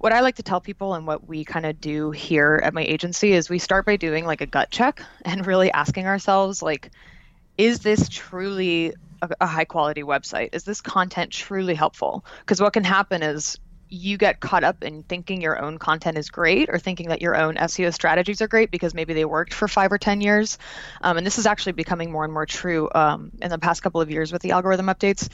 what 0.04 0.12
I 0.12 0.20
like 0.20 0.34
to 0.34 0.42
tell 0.42 0.60
people 0.60 0.92
and 0.92 1.06
what 1.06 1.26
we 1.26 1.46
kind 1.46 1.64
of 1.64 1.80
do 1.80 2.10
here 2.10 2.60
at 2.62 2.74
my 2.74 2.82
agency 2.82 3.32
is 3.32 3.48
we 3.48 3.58
start 3.58 3.86
by 3.86 3.96
doing 3.96 4.26
like 4.26 4.42
a 4.42 4.46
gut 4.46 4.70
check 4.70 5.00
and 5.24 5.46
really 5.46 5.72
asking 5.72 6.06
ourselves 6.06 6.60
like 6.60 6.90
is 7.56 7.78
this 7.78 8.10
truly 8.10 8.92
a, 9.22 9.30
a 9.40 9.46
high 9.46 9.64
quality 9.64 10.02
website? 10.02 10.50
Is 10.52 10.64
this 10.64 10.82
content 10.82 11.30
truly 11.30 11.74
helpful? 11.74 12.22
Because 12.40 12.60
what 12.60 12.74
can 12.74 12.84
happen 12.84 13.22
is 13.22 13.58
you 13.88 14.16
get 14.16 14.40
caught 14.40 14.64
up 14.64 14.82
in 14.82 15.02
thinking 15.02 15.40
your 15.40 15.62
own 15.62 15.78
content 15.78 16.18
is 16.18 16.30
great 16.30 16.68
or 16.68 16.78
thinking 16.78 17.08
that 17.08 17.22
your 17.22 17.36
own 17.36 17.56
SEO 17.56 17.92
strategies 17.92 18.42
are 18.42 18.48
great 18.48 18.70
because 18.70 18.94
maybe 18.94 19.14
they 19.14 19.24
worked 19.24 19.54
for 19.54 19.68
five 19.68 19.92
or 19.92 19.98
10 19.98 20.20
years. 20.20 20.58
Um, 21.00 21.16
and 21.16 21.26
this 21.26 21.38
is 21.38 21.46
actually 21.46 21.72
becoming 21.72 22.10
more 22.10 22.24
and 22.24 22.32
more 22.32 22.46
true 22.46 22.88
um, 22.94 23.30
in 23.40 23.50
the 23.50 23.58
past 23.58 23.82
couple 23.82 24.00
of 24.00 24.10
years 24.10 24.32
with 24.32 24.42
the 24.42 24.52
algorithm 24.52 24.86
updates. 24.86 25.28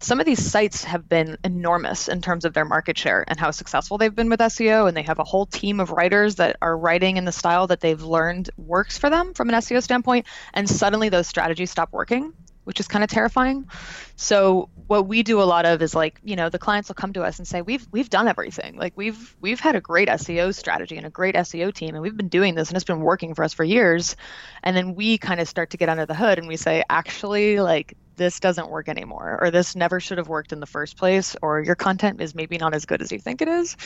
Some 0.00 0.20
of 0.20 0.26
these 0.26 0.44
sites 0.44 0.84
have 0.84 1.08
been 1.08 1.36
enormous 1.44 2.08
in 2.08 2.22
terms 2.22 2.44
of 2.44 2.54
their 2.54 2.64
market 2.64 2.96
share 2.96 3.24
and 3.26 3.38
how 3.38 3.50
successful 3.50 3.98
they've 3.98 4.14
been 4.14 4.30
with 4.30 4.40
SEO. 4.40 4.88
And 4.88 4.96
they 4.96 5.02
have 5.02 5.18
a 5.18 5.24
whole 5.24 5.46
team 5.46 5.80
of 5.80 5.90
writers 5.90 6.36
that 6.36 6.56
are 6.62 6.76
writing 6.76 7.16
in 7.16 7.24
the 7.24 7.32
style 7.32 7.66
that 7.66 7.80
they've 7.80 8.02
learned 8.02 8.50
works 8.56 8.98
for 8.98 9.10
them 9.10 9.34
from 9.34 9.48
an 9.48 9.54
SEO 9.56 9.82
standpoint. 9.82 10.26
And 10.54 10.68
suddenly 10.68 11.08
those 11.08 11.26
strategies 11.26 11.70
stop 11.70 11.92
working 11.92 12.32
which 12.66 12.80
is 12.80 12.88
kind 12.88 13.04
of 13.04 13.08
terrifying. 13.08 13.68
So 14.16 14.70
what 14.88 15.06
we 15.06 15.22
do 15.22 15.40
a 15.40 15.44
lot 15.44 15.66
of 15.66 15.82
is 15.82 15.94
like, 15.94 16.18
you 16.24 16.34
know, 16.34 16.48
the 16.48 16.58
clients 16.58 16.88
will 16.88 16.96
come 16.96 17.12
to 17.12 17.22
us 17.22 17.38
and 17.38 17.46
say, 17.46 17.62
"We've 17.62 17.86
we've 17.92 18.10
done 18.10 18.26
everything. 18.26 18.76
Like 18.76 18.92
we've 18.96 19.36
we've 19.40 19.60
had 19.60 19.76
a 19.76 19.80
great 19.80 20.08
SEO 20.08 20.52
strategy 20.52 20.96
and 20.96 21.06
a 21.06 21.10
great 21.10 21.36
SEO 21.36 21.72
team 21.72 21.94
and 21.94 22.02
we've 22.02 22.16
been 22.16 22.28
doing 22.28 22.56
this 22.56 22.68
and 22.68 22.76
it's 22.76 22.84
been 22.84 23.00
working 23.00 23.34
for 23.34 23.44
us 23.44 23.54
for 23.54 23.62
years." 23.62 24.16
And 24.64 24.76
then 24.76 24.96
we 24.96 25.16
kind 25.16 25.40
of 25.40 25.48
start 25.48 25.70
to 25.70 25.76
get 25.76 25.88
under 25.88 26.06
the 26.06 26.14
hood 26.14 26.38
and 26.38 26.48
we 26.48 26.56
say, 26.56 26.82
"Actually, 26.90 27.60
like 27.60 27.96
this 28.16 28.40
doesn't 28.40 28.70
work 28.70 28.88
anymore 28.88 29.38
or 29.40 29.50
this 29.50 29.76
never 29.76 30.00
should 30.00 30.18
have 30.18 30.28
worked 30.28 30.52
in 30.52 30.60
the 30.60 30.66
first 30.66 30.96
place 30.96 31.36
or 31.42 31.60
your 31.60 31.74
content 31.74 32.20
is 32.20 32.34
maybe 32.34 32.58
not 32.58 32.74
as 32.74 32.84
good 32.84 33.02
as 33.02 33.12
you 33.12 33.18
think 33.18 33.42
it 33.42 33.48
is. 33.48 33.76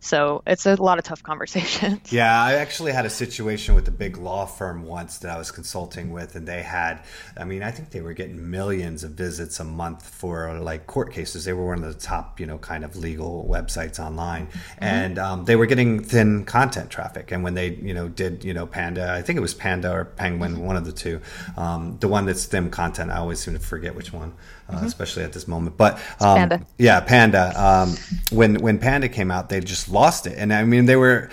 So 0.00 0.42
it's 0.46 0.66
a 0.66 0.76
lot 0.76 0.98
of 0.98 1.04
tough 1.04 1.22
conversations. 1.28 2.12
Yeah 2.12 2.40
i 2.42 2.54
actually 2.54 2.92
had 2.92 3.06
a 3.06 3.10
situation 3.10 3.74
with 3.74 3.88
a 3.88 3.92
big 3.92 4.16
law 4.16 4.46
firm 4.46 4.82
once 4.82 5.18
that 5.18 5.30
i 5.30 5.38
was 5.38 5.50
consulting 5.50 6.12
with 6.12 6.34
and 6.34 6.46
they 6.46 6.62
had 6.62 7.02
i 7.36 7.44
mean 7.44 7.62
i 7.62 7.70
think 7.70 7.90
they 7.90 8.00
were 8.00 8.12
getting 8.12 8.50
millions 8.50 9.04
of 9.04 9.12
visits 9.12 9.60
a 9.60 9.64
month 9.64 10.08
for 10.08 10.58
like 10.60 10.86
court 10.86 11.12
cases. 11.12 11.44
They 11.44 11.52
were 11.52 11.66
one 11.66 11.82
of 11.84 11.94
the 11.94 12.00
top 12.00 12.40
you 12.40 12.46
know 12.46 12.58
kind 12.58 12.84
of 12.84 12.96
legal 12.96 13.46
websites 13.50 13.98
online. 13.98 14.46
Mm-hmm. 14.48 14.84
and 14.84 15.18
um, 15.18 15.44
they 15.44 15.56
were 15.56 15.66
getting 15.66 16.02
thin 16.02 16.44
content 16.44 16.90
traffic. 16.90 17.32
And 17.32 17.42
when 17.44 17.54
they 17.54 17.68
you 17.70 17.94
know 17.94 18.08
did 18.08 18.44
you 18.44 18.54
know 18.54 18.66
panda 18.66 19.12
i 19.12 19.22
think 19.22 19.36
it 19.36 19.40
was 19.40 19.54
panda 19.54 19.90
or 19.90 20.04
penguin 20.04 20.54
mm-hmm. 20.54 20.64
one 20.64 20.76
of 20.76 20.84
the 20.84 20.92
two 20.92 21.20
um, 21.56 21.96
the 22.00 22.08
one 22.08 22.26
that's 22.26 22.44
thin 22.44 22.70
content 22.70 23.10
i 23.10 23.18
always 23.18 23.38
seem 23.40 23.54
to 23.54 23.60
forget 23.60 23.77
forget 23.78 23.94
which 23.94 24.12
one, 24.12 24.34
uh, 24.68 24.74
mm-hmm. 24.74 24.86
especially 24.86 25.22
at 25.22 25.32
this 25.32 25.46
moment. 25.46 25.76
But 25.76 25.94
um, 26.20 26.36
Panda. 26.36 26.66
yeah, 26.78 27.00
Panda. 27.00 27.52
Um, 27.56 27.96
when 28.30 28.56
when 28.56 28.78
Panda 28.78 29.08
came 29.08 29.30
out, 29.30 29.48
they 29.48 29.60
just 29.60 29.88
lost 29.88 30.26
it, 30.26 30.36
and 30.36 30.52
I 30.52 30.64
mean 30.64 30.86
they 30.86 30.96
were 30.96 31.30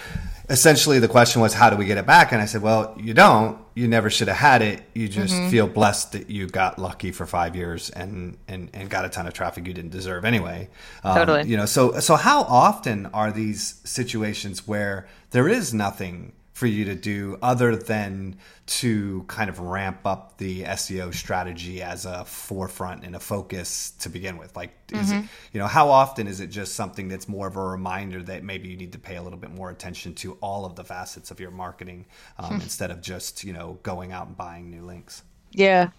essentially 0.47 0.99
the 0.99 1.07
question 1.07 1.41
was 1.41 1.55
how 1.55 1.71
do 1.71 1.75
we 1.75 1.85
get 1.85 1.97
it 1.97 2.05
back 2.05 2.31
and 2.31 2.39
i 2.39 2.45
said 2.45 2.61
well 2.61 2.95
you 3.01 3.15
don't 3.15 3.57
you 3.73 3.87
never 3.87 4.11
should 4.11 4.27
have 4.27 4.37
had 4.37 4.61
it 4.61 4.83
you 4.93 5.07
just 5.07 5.33
mm-hmm. 5.33 5.49
feel 5.49 5.65
blessed 5.65 6.11
that 6.11 6.29
you 6.29 6.45
got 6.45 6.77
lucky 6.77 7.11
for 7.11 7.25
five 7.25 7.55
years 7.55 7.89
and, 7.89 8.37
and 8.47 8.69
and 8.71 8.87
got 8.87 9.05
a 9.05 9.09
ton 9.09 9.25
of 9.25 9.33
traffic 9.33 9.65
you 9.65 9.73
didn't 9.73 9.89
deserve 9.89 10.23
anyway 10.23 10.69
um, 11.03 11.15
totally 11.15 11.49
you 11.49 11.57
know 11.57 11.65
so 11.65 11.99
so 11.99 12.15
how 12.15 12.43
often 12.43 13.07
are 13.07 13.31
these 13.31 13.81
situations 13.85 14.67
where 14.67 15.07
there 15.31 15.49
is 15.49 15.73
nothing 15.73 16.31
for 16.55 16.67
you 16.67 16.85
to 16.85 16.95
do 16.95 17.37
other 17.41 17.75
than 17.75 18.37
to 18.65 19.25
kind 19.27 19.49
of 19.49 19.59
ramp 19.59 19.99
up 20.05 20.37
the 20.37 20.63
SEO 20.63 21.13
strategy 21.13 21.81
as 21.81 22.05
a 22.05 22.23
forefront 22.23 23.03
and 23.03 23.13
a 23.13 23.19
focus 23.19 23.91
to 23.99 24.07
begin 24.07 24.37
with? 24.37 24.55
Like, 24.55 24.71
is 24.93 25.09
mm-hmm. 25.09 25.25
it, 25.25 25.29
you 25.51 25.59
know, 25.59 25.67
how 25.67 25.89
often 25.89 26.27
is 26.27 26.39
it 26.39 26.47
just 26.47 26.75
something 26.75 27.09
that's 27.09 27.27
more 27.27 27.45
of 27.45 27.57
a 27.57 27.61
reminder 27.61 28.23
that 28.23 28.45
maybe 28.45 28.69
you 28.69 28.77
need 28.77 28.93
to 28.93 28.97
pay 28.97 29.17
a 29.17 29.21
little 29.21 29.37
bit 29.37 29.51
more 29.51 29.69
attention 29.69 30.13
to 30.15 30.37
all 30.39 30.63
of 30.63 30.77
the 30.77 30.85
facets 30.85 31.29
of 31.29 31.41
your 31.41 31.51
marketing 31.51 32.05
um, 32.39 32.55
hmm. 32.55 32.61
instead 32.61 32.89
of 32.89 33.01
just, 33.01 33.43
you 33.43 33.51
know, 33.51 33.77
going 33.83 34.13
out 34.13 34.27
and 34.27 34.37
buying 34.37 34.71
new 34.71 34.81
links? 34.81 35.23
Yeah. 35.51 35.89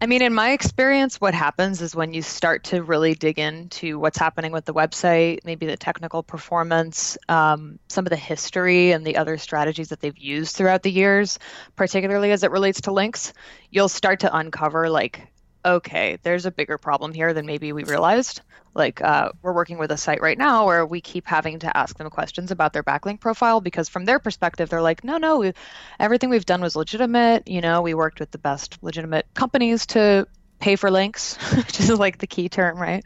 I 0.00 0.06
mean, 0.06 0.22
in 0.22 0.34
my 0.34 0.50
experience, 0.52 1.20
what 1.20 1.34
happens 1.34 1.80
is 1.80 1.96
when 1.96 2.12
you 2.12 2.20
start 2.20 2.64
to 2.64 2.82
really 2.82 3.14
dig 3.14 3.38
into 3.38 3.98
what's 3.98 4.18
happening 4.18 4.52
with 4.52 4.64
the 4.66 4.74
website, 4.74 5.38
maybe 5.44 5.66
the 5.66 5.76
technical 5.76 6.22
performance, 6.22 7.16
um, 7.28 7.78
some 7.88 8.04
of 8.04 8.10
the 8.10 8.16
history, 8.16 8.92
and 8.92 9.06
the 9.06 9.16
other 9.16 9.38
strategies 9.38 9.88
that 9.88 10.00
they've 10.00 10.18
used 10.18 10.56
throughout 10.56 10.82
the 10.82 10.90
years, 10.90 11.38
particularly 11.76 12.32
as 12.32 12.42
it 12.42 12.50
relates 12.50 12.82
to 12.82 12.92
links, 12.92 13.32
you'll 13.70 13.88
start 13.88 14.20
to 14.20 14.36
uncover 14.36 14.90
like 14.90 15.26
okay, 15.64 16.18
there's 16.22 16.46
a 16.46 16.50
bigger 16.50 16.78
problem 16.78 17.12
here 17.12 17.32
than 17.32 17.46
maybe 17.46 17.72
we 17.72 17.84
realized. 17.84 18.42
Like, 18.74 19.00
uh, 19.00 19.30
we're 19.42 19.52
working 19.52 19.78
with 19.78 19.92
a 19.92 19.96
site 19.96 20.20
right 20.20 20.36
now 20.36 20.66
where 20.66 20.84
we 20.84 21.00
keep 21.00 21.26
having 21.26 21.60
to 21.60 21.76
ask 21.76 21.96
them 21.96 22.10
questions 22.10 22.50
about 22.50 22.72
their 22.72 22.82
backlink 22.82 23.20
profile 23.20 23.60
because, 23.60 23.88
from 23.88 24.04
their 24.04 24.18
perspective, 24.18 24.68
they're 24.68 24.82
like, 24.82 25.04
no, 25.04 25.16
no, 25.16 25.38
we, 25.38 25.52
everything 25.98 26.28
we've 26.28 26.44
done 26.44 26.60
was 26.60 26.76
legitimate. 26.76 27.48
You 27.48 27.60
know, 27.60 27.82
we 27.82 27.94
worked 27.94 28.20
with 28.20 28.30
the 28.30 28.38
best 28.38 28.78
legitimate 28.82 29.26
companies 29.34 29.86
to 29.86 30.26
pay 30.58 30.76
for 30.76 30.90
links, 30.90 31.36
which 31.56 31.80
is 31.80 31.90
like 31.90 32.18
the 32.18 32.26
key 32.26 32.48
term, 32.48 32.78
right? 32.78 33.04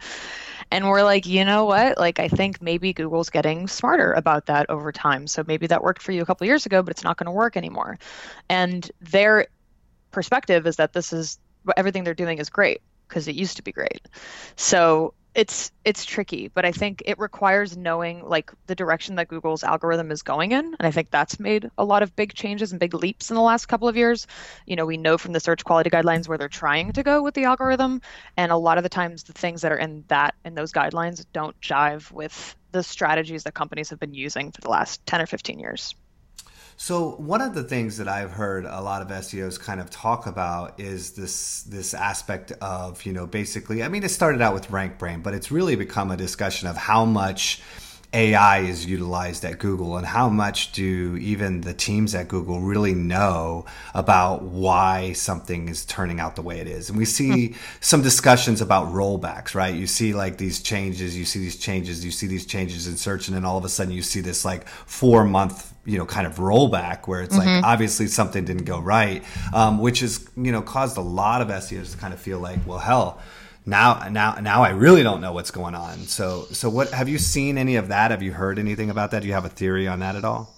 And 0.71 0.87
we're 0.89 1.03
like, 1.03 1.27
you 1.27 1.45
know 1.45 1.65
what? 1.65 1.97
Like, 1.99 2.19
I 2.19 2.29
think 2.29 2.61
maybe 2.61 2.93
Google's 2.93 3.31
getting 3.31 3.69
smarter 3.69 4.13
about 4.13 4.47
that 4.47 4.69
over 4.69 4.93
time. 4.93 5.27
So 5.27 5.43
maybe 5.47 5.67
that 5.69 5.83
worked 5.83 6.03
for 6.03 6.13
you 6.13 6.23
a 6.23 6.27
couple 6.27 6.47
years 6.47 6.67
ago, 6.67 6.83
but 6.83 6.91
it's 6.91 7.05
not 7.05 7.17
going 7.17 7.27
to 7.27 7.33
work 7.33 7.57
anymore. 7.57 7.99
And 8.51 8.91
their 9.01 9.47
perspective 10.11 10.67
is 10.67 10.77
that 10.77 10.93
this 10.93 11.13
is 11.13 11.39
everything 11.77 12.05
they're 12.05 12.15
doing 12.15 12.39
is 12.39 12.51
great 12.51 12.81
because 13.09 13.29
it 13.29 13.35
used 13.35 13.57
to 13.57 13.63
be 13.63 13.73
great. 13.73 14.07
So 14.57 15.15
it's 15.35 15.71
it's 15.85 16.05
tricky, 16.05 16.49
but 16.49 16.65
I 16.65 16.73
think 16.73 17.03
it 17.07 17.19
requires 17.19 17.77
knowing 17.77 18.27
like 18.27 18.51
the 18.67 18.75
direction 18.75 19.15
that 19.17 19.29
Google's 19.29 19.63
algorithm 19.63 20.11
is 20.11 20.23
going 20.23 20.53
in, 20.53 20.65
and 20.65 20.81
I 20.81 20.91
think 20.91 21.11
that's 21.11 21.39
made 21.39 21.71
a 21.79 21.85
lot 21.85 22.03
of 22.03 22.17
big 22.17 22.35
changes 22.35 22.73
and 22.73 22.81
big 22.81 22.95
leaps 22.95 23.31
in 23.31 23.37
the 23.37 23.43
last 23.43 23.67
couple 23.67 23.87
of 23.87 23.97
years. 23.97 24.27
You 24.67 24.75
know, 24.75 24.87
we 24.87 24.97
know 24.97 25.17
from 25.17 25.33
the 25.33 25.41
search 25.41 25.65
quality 25.65 25.91
guidelines 25.91 26.27
where 26.27 26.39
they're 26.39 26.49
trying 26.49 26.93
to 26.93 27.03
go 27.03 27.23
with 27.23 27.35
the 27.35 27.45
algorithm, 27.45 28.01
and 28.37 28.51
a 28.51 28.57
lot 28.57 28.79
of 28.79 28.83
the 28.83 28.89
times 28.89 29.25
the 29.25 29.33
things 29.33 29.63
that 29.63 29.71
are 29.71 29.79
in 29.79 30.05
that 30.09 30.35
in 30.45 30.55
those 30.55 30.73
guidelines 30.73 31.25
don't 31.33 31.59
jive 31.61 32.11
with 32.11 32.57
the 32.73 32.83
strategies 32.83 33.45
that 33.45 33.55
companies 33.55 33.91
have 33.91 34.01
been 34.01 34.15
using 34.15 34.51
for 34.51 34.61
the 34.61 34.71
last 34.71 35.05
10 35.07 35.21
or 35.21 35.27
15 35.27 35.61
years. 35.61 35.95
So 36.81 37.17
one 37.17 37.41
of 37.41 37.55
the 37.55 37.65
things 37.65 37.97
that 37.97 38.07
I've 38.07 38.31
heard 38.31 38.65
a 38.65 38.81
lot 38.81 39.03
of 39.03 39.09
SEOs 39.09 39.59
kind 39.59 39.81
of 39.81 39.91
talk 39.91 40.29
about 40.29 40.79
is 40.79 41.11
this 41.11 41.63
this 41.65 41.93
aspect 41.93 42.53
of 42.61 43.05
you 43.05 43.13
know 43.13 43.27
basically 43.27 43.83
I 43.83 43.89
mean 43.89 44.05
it 44.05 44.11
started 44.11 44.41
out 44.41 44.55
with 44.55 44.69
RankBrain 44.69 45.25
but 45.25 45.35
it's 45.35 45.51
really 45.51 45.75
become 45.75 46.13
a 46.13 46.17
discussion 46.17 46.69
of 46.69 46.77
how 46.77 47.05
much 47.05 47.61
AI 48.15 48.61
is 48.61 48.87
utilized 48.87 49.45
at 49.45 49.59
Google 49.59 49.99
and 49.99 50.07
how 50.07 50.31
much 50.31 50.73
do 50.73 51.17
even 51.21 51.61
the 51.61 51.75
teams 51.75 52.15
at 52.15 52.27
Google 52.29 52.61
really 52.61 52.95
know 52.95 53.67
about 53.95 54.43
why 54.43 55.13
something 55.13 55.69
is 55.69 55.85
turning 55.85 56.19
out 56.19 56.35
the 56.35 56.41
way 56.41 56.59
it 56.59 56.67
is. 56.67 56.89
And 56.89 56.97
we 56.97 57.05
see 57.05 57.55
some 57.81 58.01
discussions 58.01 58.63
about 58.63 58.89
rollbacks, 58.95 59.55
right? 59.55 59.75
You 59.75 59.87
see 59.87 60.15
like 60.15 60.39
these 60.39 60.63
changes, 60.63 61.19
you 61.19 61.27
see 61.27 61.41
these 61.41 61.57
changes, 61.57 62.03
you 62.03 62.11
see 62.11 62.27
these 62.27 62.47
changes 62.47 62.87
in 62.87 62.97
search, 62.97 63.29
and 63.29 63.37
then 63.37 63.45
all 63.45 63.59
of 63.59 63.65
a 63.65 63.69
sudden 63.69 63.93
you 63.93 64.03
see 64.03 64.21
this 64.21 64.43
like 64.43 64.67
four 64.69 65.25
month 65.25 65.75
you 65.85 65.97
know 65.97 66.05
kind 66.05 66.27
of 66.27 66.37
rollback 66.37 67.09
where 67.09 67.23
it's 67.23 67.35
mm-hmm. 67.35 67.47
like 67.47 67.65
obviously 67.65 68.07
something 68.07 68.45
didn't 68.45 68.65
go 68.65 68.79
right 68.79 69.25
um, 69.55 69.79
which 69.79 70.01
has 70.01 70.29
you 70.37 70.53
know 70.53 70.61
caused 70.61 70.99
a 70.99 71.01
lot 71.01 71.41
of 71.41 71.49
seos 71.49 71.93
to 71.93 71.97
kind 71.97 72.13
of 72.13 72.21
feel 72.21 72.39
like 72.39 72.59
well 72.67 72.79
hell 72.79 73.19
now 73.69 74.09
now 74.11 74.35
now 74.41 74.63
i 74.63 74.71
really 74.71 75.03
don't 75.03 75.21
know 75.21 75.33
what's 75.33 75.51
going 75.51 75.75
on. 75.75 75.99
So 75.99 76.47
so 76.51 76.71
what 76.71 76.91
have 76.91 77.09
you 77.09 77.19
seen 77.19 77.59
any 77.59 77.77
of 77.77 77.89
that? 77.89 78.11
Have 78.11 78.23
you 78.23 78.33
heard 78.33 78.59
anything 78.59 78.91
about 78.91 79.11
that? 79.11 79.23
Do 79.23 79.29
you 79.29 79.35
have 79.35 79.45
a 79.45 79.51
theory 79.51 79.87
on 79.87 80.01
that 80.01 80.17
at 80.17 80.25
all? 80.25 80.55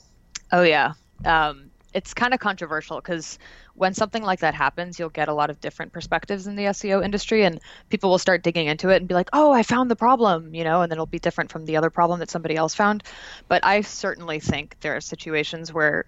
Oh 0.52 0.62
yeah. 0.62 0.93
Um, 1.25 1.71
it's 1.93 2.14
kind 2.14 2.33
of 2.33 2.40
controversial 2.40 2.97
because 2.97 3.38
when 3.75 3.95
something 3.95 4.23
like 4.23 4.40
that 4.40 4.55
happens, 4.55 4.99
you'll 4.99 5.09
get 5.09 5.29
a 5.29 5.35
lot 5.35 5.50
of 5.50 5.61
different 5.61 5.93
perspectives 5.93 6.47
in 6.47 6.55
the 6.55 6.64
SEO 6.64 7.05
industry, 7.05 7.45
and 7.45 7.61
people 7.88 8.11
will 8.11 8.19
start 8.19 8.43
digging 8.43 8.67
into 8.67 8.90
it 8.90 8.97
and 8.97 9.09
be 9.09 9.14
like, 9.14 9.29
"Oh, 9.33 9.50
I 9.50 9.62
found 9.62 9.90
the 9.90 9.97
problem," 9.97 10.55
you 10.55 10.62
know, 10.62 10.83
and 10.83 10.90
then 10.90 10.97
it'll 10.97 11.07
be 11.07 11.19
different 11.19 11.50
from 11.50 11.64
the 11.64 11.76
other 11.76 11.90
problem 11.90 12.21
that 12.21 12.31
somebody 12.31 12.57
else 12.57 12.75
found. 12.75 13.02
But 13.49 13.64
I 13.64 13.81
certainly 13.81 14.38
think 14.38 14.76
there 14.81 14.97
are 14.97 15.00
situations 15.00 15.73
where 15.73 16.05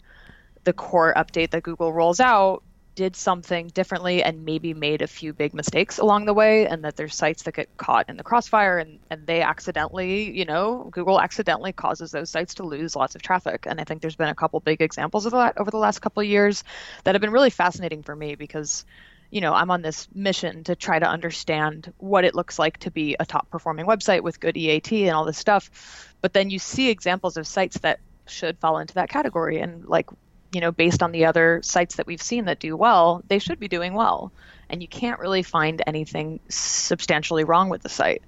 the 0.65 0.73
core 0.73 1.13
update 1.17 1.51
that 1.51 1.65
Google 1.65 1.93
rolls 1.93 2.21
out 2.21 2.63
did 2.95 3.17
something 3.17 3.69
differently 3.69 4.23
and 4.23 4.45
maybe 4.45 4.75
made 4.75 5.03
a 5.03 5.07
few 5.07 5.33
big 5.33 5.55
mistakes 5.55 5.99
along 5.99 6.27
the 6.27 6.35
way 6.35 6.67
and 6.67 6.85
that 6.85 6.97
there's 6.97 7.15
sites 7.15 7.43
that 7.43 7.55
get 7.55 7.75
caught 7.77 8.09
in 8.09 8.17
the 8.17 8.23
crossfire 8.23 8.79
and, 8.79 8.99
and 9.11 9.27
they 9.27 9.41
accidentally 9.41 10.31
you 10.37 10.45
know 10.45 10.89
google 10.93 11.21
accidentally 11.21 11.73
causes 11.73 12.11
those 12.11 12.29
sites 12.29 12.55
to 12.55 12.63
lose 12.63 12.95
lots 12.95 13.15
of 13.15 13.23
traffic. 13.23 13.67
And 13.67 13.81
i 13.81 13.85
think 13.85 14.03
there's 14.03 14.17
been 14.17 14.29
a 14.29 14.35
couple 14.35 14.61
big 14.61 14.83
examples 14.83 15.27
of 15.27 15.33
that 15.33 15.57
over 15.59 15.71
the 15.71 15.79
last 15.79 16.01
couple 16.01 16.23
years 16.23 16.65
that 17.05 17.15
have 17.15 17.23
been 17.23 17.33
really 17.33 17.51
fascinating 17.51 18.03
for 18.03 18.15
me 18.15 18.35
because 18.35 18.85
you 19.31 19.41
know 19.41 19.55
i'm 19.55 19.71
on 19.71 19.81
this 19.81 20.09
mission 20.15 20.63
to 20.65 20.77
try 20.77 20.99
to 20.99 21.09
understand 21.09 21.93
what 21.99 22.25
it 22.25 22.35
looks 22.35 22.59
like 22.59 22.79
to 22.79 22.91
be 22.91 23.17
a 23.19 23.25
top 23.25 23.49
performing 23.51 23.87
website 23.87 24.21
with 24.21 24.41
good 24.41 24.57
eat 24.57 24.93
and 24.93 25.11
all 25.11 25.25
this 25.25 25.39
stuff. 25.39 26.15
But 26.21 26.33
then 26.33 26.51
you 26.51 26.59
see 26.59 26.91
examples 26.91 27.37
of 27.37 27.47
sites 27.47 27.79
that 27.79 28.01
should 28.27 28.59
fall 28.59 28.79
into 28.79 28.95
that 28.95 29.09
category. 29.09 29.61
And 29.61 29.85
like 29.87 30.09
you 30.53 30.61
know, 30.61 30.71
based 30.71 31.03
on 31.03 31.13
the 31.13 31.25
other 31.25 31.61
sites 31.65 31.97
that 31.97 32.07
we've 32.07 32.23
seen 32.23 32.45
that 32.45 32.61
do 32.61 32.77
well, 32.77 33.23
they 33.29 33.39
should 33.39 33.59
be 33.59 33.69
doing 33.69 33.95
well. 33.95 34.33
And 34.69 34.83
you 34.83 34.89
can't 34.89 35.19
really 35.19 35.43
find 35.43 35.83
anything 35.87 36.41
substantially 36.49 37.45
wrong 37.45 37.69
with 37.69 37.83
the 37.83 37.89
site. 37.89 38.23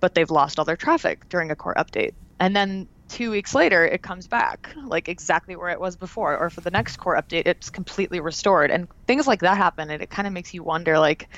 But 0.00 0.14
they've 0.14 0.30
lost 0.30 0.58
all 0.58 0.64
their 0.64 0.76
traffic 0.76 1.28
during 1.28 1.50
a 1.50 1.56
core 1.56 1.74
update. 1.76 2.12
And 2.38 2.54
then 2.54 2.88
two 3.08 3.30
weeks 3.30 3.54
later, 3.54 3.86
it 3.86 4.02
comes 4.02 4.26
back, 4.26 4.74
like 4.84 5.08
exactly 5.08 5.54
where 5.56 5.68
it 5.68 5.80
was 5.80 5.96
before. 5.96 6.36
Or 6.36 6.50
for 6.50 6.60
the 6.60 6.70
next 6.70 6.96
core 6.96 7.16
update, 7.16 7.46
it's 7.46 7.70
completely 7.70 8.20
restored. 8.20 8.70
And 8.70 8.88
things 9.06 9.26
like 9.26 9.40
that 9.40 9.56
happen. 9.56 9.90
And 9.90 10.02
it 10.02 10.10
kind 10.10 10.26
of 10.26 10.32
makes 10.32 10.52
you 10.52 10.62
wonder, 10.62 10.98
like, 10.98 11.28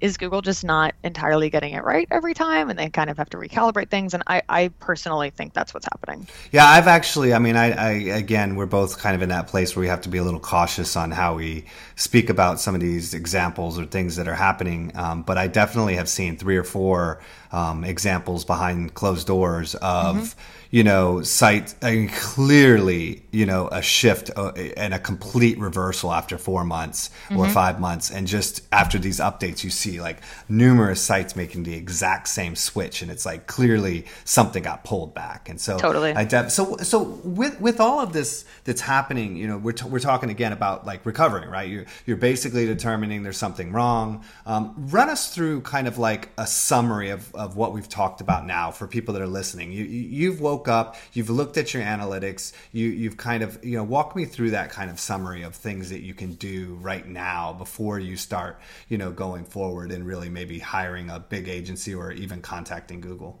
is 0.00 0.16
Google 0.16 0.42
just 0.42 0.64
not 0.64 0.94
entirely 1.02 1.50
getting 1.50 1.72
it 1.72 1.84
right 1.84 2.06
every 2.10 2.34
time 2.34 2.70
and 2.70 2.78
they 2.78 2.88
kind 2.88 3.10
of 3.10 3.16
have 3.16 3.30
to 3.30 3.36
recalibrate 3.36 3.88
things? 3.88 4.14
And 4.14 4.22
I, 4.26 4.42
I 4.48 4.68
personally 4.80 5.30
think 5.30 5.54
that's 5.54 5.74
what's 5.74 5.86
happening. 5.86 6.26
Yeah, 6.52 6.66
I've 6.66 6.86
actually, 6.86 7.34
I 7.34 7.38
mean, 7.38 7.56
I, 7.56 7.72
I, 7.72 7.90
again, 8.16 8.56
we're 8.56 8.66
both 8.66 8.98
kind 8.98 9.16
of 9.16 9.22
in 9.22 9.28
that 9.30 9.48
place 9.48 9.74
where 9.74 9.80
we 9.80 9.88
have 9.88 10.02
to 10.02 10.08
be 10.08 10.18
a 10.18 10.24
little 10.24 10.40
cautious 10.40 10.96
on 10.96 11.10
how 11.10 11.34
we 11.34 11.64
speak 11.96 12.30
about 12.30 12.60
some 12.60 12.74
of 12.74 12.80
these 12.80 13.14
examples 13.14 13.78
or 13.78 13.86
things 13.86 14.16
that 14.16 14.28
are 14.28 14.34
happening. 14.34 14.92
Um, 14.94 15.22
but 15.22 15.38
I 15.38 15.46
definitely 15.46 15.96
have 15.96 16.08
seen 16.08 16.36
three 16.36 16.56
or 16.56 16.64
four 16.64 17.20
um, 17.52 17.84
examples 17.84 18.44
behind 18.44 18.94
closed 18.94 19.26
doors 19.26 19.74
of. 19.74 20.16
Mm-hmm 20.16 20.40
you 20.70 20.84
know, 20.84 21.22
site 21.22 21.74
I 21.82 21.92
mean, 21.92 22.08
clearly, 22.10 23.22
you 23.32 23.46
know, 23.46 23.68
a 23.68 23.80
shift 23.80 24.30
uh, 24.36 24.52
and 24.76 24.92
a 24.92 24.98
complete 24.98 25.58
reversal 25.58 26.12
after 26.12 26.36
four 26.36 26.62
months 26.62 27.08
mm-hmm. 27.28 27.38
or 27.38 27.48
five 27.48 27.80
months. 27.80 28.10
And 28.10 28.26
just 28.26 28.66
after 28.70 28.98
these 28.98 29.18
updates, 29.18 29.64
you 29.64 29.70
see 29.70 30.00
like 30.00 30.18
numerous 30.48 31.00
sites 31.00 31.34
making 31.34 31.62
the 31.62 31.74
exact 31.74 32.28
same 32.28 32.54
switch. 32.54 33.00
And 33.00 33.10
it's 33.10 33.24
like 33.24 33.46
clearly 33.46 34.04
something 34.24 34.62
got 34.62 34.84
pulled 34.84 35.14
back. 35.14 35.48
And 35.48 35.58
so, 35.58 35.78
totally. 35.78 36.12
I 36.12 36.24
def- 36.24 36.50
so, 36.50 36.76
so 36.78 37.02
with, 37.02 37.58
with 37.60 37.80
all 37.80 38.00
of 38.00 38.12
this 38.12 38.44
that's 38.64 38.82
happening, 38.82 39.36
you 39.36 39.46
know, 39.46 39.56
we're, 39.56 39.72
t- 39.72 39.88
we're 39.88 40.00
talking 40.00 40.28
again 40.28 40.52
about 40.52 40.84
like 40.84 41.06
recovering, 41.06 41.48
right? 41.48 41.68
You're, 41.68 41.86
you're 42.04 42.18
basically 42.18 42.66
determining 42.66 43.22
there's 43.22 43.38
something 43.38 43.72
wrong. 43.72 44.22
Um, 44.44 44.74
run 44.90 45.08
us 45.08 45.34
through 45.34 45.62
kind 45.62 45.88
of 45.88 45.96
like 45.96 46.28
a 46.36 46.46
summary 46.46 47.08
of, 47.08 47.34
of 47.34 47.56
what 47.56 47.72
we've 47.72 47.88
talked 47.88 48.20
about 48.20 48.44
now 48.44 48.70
for 48.70 48.86
people 48.86 49.14
that 49.14 49.22
are 49.22 49.26
listening. 49.26 49.72
You, 49.72 49.84
you've 49.84 50.42
woken 50.42 50.57
woke 50.58 50.68
up, 50.68 50.96
you've 51.12 51.30
looked 51.30 51.56
at 51.56 51.72
your 51.72 51.82
analytics, 51.84 52.52
you 52.72 52.88
you've 52.88 53.16
kind 53.16 53.42
of 53.42 53.64
you 53.64 53.76
know 53.76 53.84
walk 53.84 54.16
me 54.16 54.24
through 54.24 54.50
that 54.50 54.70
kind 54.70 54.90
of 54.90 54.98
summary 54.98 55.42
of 55.42 55.54
things 55.54 55.90
that 55.90 56.00
you 56.00 56.14
can 56.14 56.34
do 56.34 56.76
right 56.80 57.06
now 57.06 57.52
before 57.52 58.00
you 58.00 58.16
start 58.16 58.60
you 58.88 58.98
know 58.98 59.12
going 59.12 59.44
forward 59.44 59.92
and 59.92 60.04
really 60.04 60.28
maybe 60.28 60.58
hiring 60.58 61.10
a 61.10 61.20
big 61.20 61.48
agency 61.48 61.94
or 61.94 62.10
even 62.10 62.42
contacting 62.42 63.00
Google. 63.00 63.38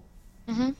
Mm-hmm. 0.48 0.70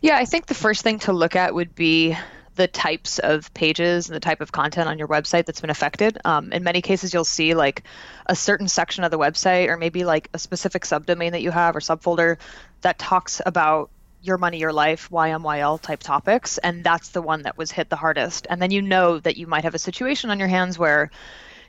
Yeah, 0.00 0.16
I 0.16 0.24
think 0.24 0.46
the 0.46 0.54
first 0.54 0.82
thing 0.82 1.00
to 1.00 1.12
look 1.12 1.34
at 1.34 1.54
would 1.54 1.74
be 1.74 2.16
the 2.54 2.68
types 2.68 3.18
of 3.20 3.52
pages 3.54 4.08
and 4.08 4.16
the 4.16 4.20
type 4.20 4.40
of 4.40 4.50
content 4.50 4.88
on 4.88 4.98
your 4.98 5.08
website 5.08 5.46
that's 5.46 5.60
been 5.60 5.70
affected. 5.70 6.18
Um, 6.24 6.52
in 6.52 6.62
many 6.64 6.82
cases, 6.82 7.14
you'll 7.14 7.24
see 7.24 7.54
like 7.54 7.84
a 8.26 8.34
certain 8.34 8.68
section 8.68 9.04
of 9.04 9.10
the 9.10 9.18
website, 9.18 9.68
or 9.68 9.76
maybe 9.76 10.04
like 10.04 10.28
a 10.34 10.38
specific 10.38 10.82
subdomain 10.82 11.32
that 11.32 11.42
you 11.42 11.50
have 11.50 11.74
or 11.76 11.80
subfolder 11.80 12.36
that 12.80 12.98
talks 12.98 13.40
about 13.46 13.90
your 14.22 14.38
money, 14.38 14.58
your 14.58 14.72
life, 14.72 15.08
YMYL 15.10 15.80
type 15.80 16.00
topics. 16.00 16.58
And 16.58 16.82
that's 16.82 17.10
the 17.10 17.22
one 17.22 17.42
that 17.42 17.56
was 17.56 17.70
hit 17.70 17.88
the 17.88 17.96
hardest. 17.96 18.46
And 18.48 18.60
then 18.60 18.70
you 18.70 18.82
know 18.82 19.18
that 19.20 19.36
you 19.36 19.46
might 19.46 19.64
have 19.64 19.74
a 19.74 19.78
situation 19.78 20.30
on 20.30 20.38
your 20.38 20.48
hands 20.48 20.78
where 20.78 21.10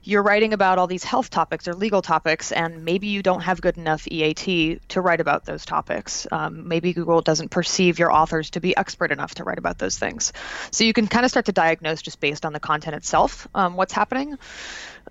you're 0.03 0.23
writing 0.23 0.53
about 0.53 0.79
all 0.79 0.87
these 0.87 1.03
health 1.03 1.29
topics 1.29 1.67
or 1.67 1.73
legal 1.73 2.01
topics, 2.01 2.51
and 2.51 2.85
maybe 2.85 3.07
you 3.07 3.21
don't 3.21 3.41
have 3.41 3.61
good 3.61 3.77
enough 3.77 4.07
EAT 4.07 4.79
to 4.89 5.01
write 5.01 5.19
about 5.19 5.45
those 5.45 5.65
topics. 5.65 6.25
Um, 6.31 6.67
maybe 6.67 6.93
Google 6.93 7.21
doesn't 7.21 7.49
perceive 7.49 7.99
your 7.99 8.11
authors 8.11 8.51
to 8.51 8.59
be 8.59 8.75
expert 8.75 9.11
enough 9.11 9.35
to 9.35 9.43
write 9.43 9.57
about 9.57 9.77
those 9.77 9.97
things. 9.97 10.33
So 10.71 10.83
you 10.83 10.93
can 10.93 11.07
kind 11.07 11.25
of 11.25 11.31
start 11.31 11.45
to 11.47 11.51
diagnose 11.51 12.01
just 12.01 12.19
based 12.19 12.45
on 12.45 12.53
the 12.53 12.59
content 12.59 12.95
itself 12.95 13.47
um, 13.53 13.75
what's 13.75 13.93
happening. 13.93 14.37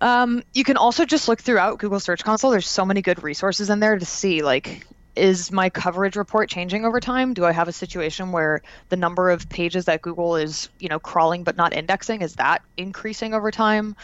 Um, 0.01 0.43
you 0.55 0.65
can 0.65 0.77
also 0.77 1.05
just 1.05 1.29
look 1.29 1.41
throughout 1.41 1.79
Google 1.79 2.01
Search 2.01 2.25
Console. 2.25 2.51
There's 2.51 2.69
so 2.69 2.85
many 2.85 3.03
good 3.03 3.23
resources 3.23 3.71
in 3.71 3.81
there 3.81 3.99
to 3.99 4.07
see 4.07 4.43
like 4.43 4.87
is 5.19 5.53
my 5.53 5.69
coverage 5.69 6.17
report 6.17 6.49
changing 6.49 6.85
over 6.85 7.01
time? 7.01 7.35
Do 7.35 7.45
I 7.45 7.53
have 7.53 7.69
a 7.69 7.73
situation 7.73 8.33
where 8.33 8.63
the 8.89 8.97
number 8.97 9.31
of 9.31 9.49
pages 9.49 9.85
that 9.87 10.03
Google 10.03 10.37
is, 10.37 10.69
you 10.79 10.89
know, 10.89 10.99
crawling 10.99 11.45
but 11.45 11.57
not 11.57 11.73
indexing 11.75 12.23
is 12.23 12.37
that 12.37 12.63
increasing 12.77 13.35
over 13.35 13.51
time? 13.51 13.97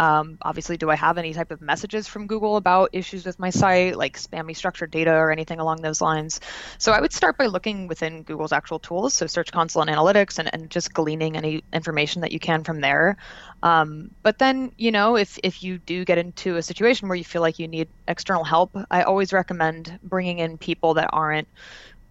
Um, 0.00 0.38
obviously, 0.40 0.78
do 0.78 0.88
I 0.88 0.96
have 0.96 1.18
any 1.18 1.34
type 1.34 1.50
of 1.50 1.60
messages 1.60 2.08
from 2.08 2.26
Google 2.26 2.56
about 2.56 2.88
issues 2.94 3.26
with 3.26 3.38
my 3.38 3.50
site, 3.50 3.96
like 3.96 4.16
spammy 4.16 4.56
structured 4.56 4.90
data 4.90 5.12
or 5.12 5.30
anything 5.30 5.60
along 5.60 5.82
those 5.82 6.00
lines? 6.00 6.40
So 6.78 6.92
I 6.92 7.02
would 7.02 7.12
start 7.12 7.36
by 7.36 7.46
looking 7.46 7.86
within 7.86 8.22
Google's 8.22 8.52
actual 8.52 8.78
tools, 8.78 9.12
so 9.12 9.26
Search 9.26 9.52
Console 9.52 9.82
and 9.82 9.90
Analytics, 9.90 10.38
and, 10.38 10.48
and 10.54 10.70
just 10.70 10.94
gleaning 10.94 11.36
any 11.36 11.62
information 11.70 12.22
that 12.22 12.32
you 12.32 12.40
can 12.40 12.64
from 12.64 12.80
there. 12.80 13.18
Um, 13.62 14.10
but 14.22 14.38
then, 14.38 14.72
you 14.78 14.90
know, 14.90 15.16
if, 15.16 15.38
if 15.42 15.62
you 15.62 15.76
do 15.76 16.06
get 16.06 16.16
into 16.16 16.56
a 16.56 16.62
situation 16.62 17.08
where 17.08 17.16
you 17.16 17.24
feel 17.24 17.42
like 17.42 17.58
you 17.58 17.68
need 17.68 17.88
external 18.08 18.42
help, 18.42 18.74
I 18.90 19.02
always 19.02 19.34
recommend 19.34 19.98
bringing 20.02 20.38
in 20.38 20.56
people 20.56 20.94
that 20.94 21.10
aren't 21.12 21.46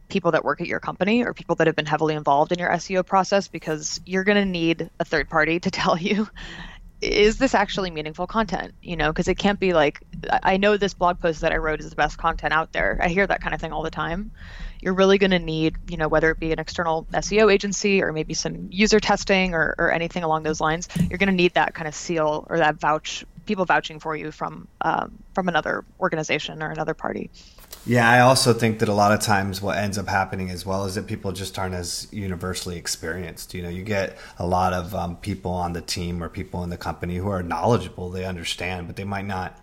people 0.09 0.31
that 0.31 0.43
work 0.43 0.61
at 0.61 0.67
your 0.67 0.79
company 0.79 1.23
or 1.23 1.33
people 1.33 1.55
that 1.55 1.67
have 1.67 1.75
been 1.75 1.85
heavily 1.85 2.15
involved 2.15 2.51
in 2.51 2.59
your 2.59 2.69
SEO 2.69 3.05
process 3.05 3.47
because 3.47 3.99
you're 4.05 4.23
going 4.23 4.37
to 4.37 4.45
need 4.45 4.89
a 4.99 5.05
third 5.05 5.29
party 5.29 5.59
to 5.59 5.71
tell 5.71 5.97
you 5.97 6.27
is 7.01 7.37
this 7.37 7.55
actually 7.55 7.91
meaningful 7.91 8.27
content? 8.27 8.73
You 8.81 8.97
know, 8.97 9.11
because 9.11 9.27
it 9.27 9.35
can't 9.35 9.59
be 9.59 9.73
like, 9.73 10.01
I 10.43 10.57
know 10.57 10.77
this 10.77 10.93
blog 10.93 11.19
post 11.19 11.41
that 11.41 11.51
I 11.51 11.57
wrote 11.57 11.79
is 11.79 11.89
the 11.89 11.95
best 11.95 12.17
content 12.17 12.53
out 12.53 12.73
there. 12.73 12.99
I 13.01 13.07
hear 13.07 13.25
that 13.25 13.41
kind 13.41 13.53
of 13.53 13.61
thing 13.61 13.71
all 13.71 13.83
the 13.83 13.91
time. 13.91 14.31
You're 14.81 14.93
really 14.93 15.17
going 15.17 15.31
to 15.31 15.39
need, 15.39 15.75
you 15.89 15.97
know, 15.97 16.07
whether 16.07 16.29
it 16.31 16.39
be 16.39 16.51
an 16.51 16.59
external 16.59 17.05
SEO 17.11 17.51
agency 17.51 18.01
or 18.01 18.13
maybe 18.13 18.33
some 18.33 18.69
user 18.71 18.99
testing 18.99 19.53
or, 19.53 19.75
or 19.77 19.91
anything 19.91 20.23
along 20.23 20.43
those 20.43 20.61
lines, 20.61 20.87
you're 21.09 21.17
going 21.17 21.29
to 21.29 21.35
need 21.35 21.53
that 21.55 21.73
kind 21.73 21.87
of 21.87 21.95
seal 21.95 22.45
or 22.49 22.57
that 22.57 22.79
vouch, 22.79 23.25
people 23.49 23.65
vouching 23.65 23.99
for 23.99 24.15
you 24.15 24.31
from 24.31 24.67
um, 24.81 25.23
from 25.33 25.47
another 25.47 25.83
organization 25.99 26.61
or 26.61 26.69
another 26.69 26.93
party. 26.93 27.31
Yeah, 27.83 28.07
I 28.07 28.19
also 28.19 28.53
think 28.53 28.77
that 28.79 28.89
a 28.89 28.93
lot 28.93 29.11
of 29.11 29.21
times 29.21 29.59
what 29.59 29.75
ends 29.75 29.97
up 29.97 30.07
happening 30.07 30.51
as 30.51 30.67
well 30.67 30.85
is 30.85 30.93
that 30.93 31.07
people 31.07 31.31
just 31.31 31.57
aren't 31.57 31.73
as 31.73 32.07
universally 32.11 32.77
experienced. 32.77 33.55
You 33.55 33.63
know, 33.63 33.69
you 33.69 33.81
get 33.81 34.17
a 34.37 34.45
lot 34.45 34.73
of 34.73 34.93
um, 34.93 35.15
people 35.17 35.51
on 35.51 35.73
the 35.73 35.81
team 35.81 36.21
or 36.23 36.29
people 36.29 36.63
in 36.63 36.69
the 36.69 36.77
company 36.77 37.15
who 37.15 37.27
are 37.29 37.41
knowledgeable, 37.41 38.11
they 38.11 38.23
understand, 38.23 38.85
but 38.85 38.95
they 38.97 39.03
might 39.03 39.25
not 39.25 39.57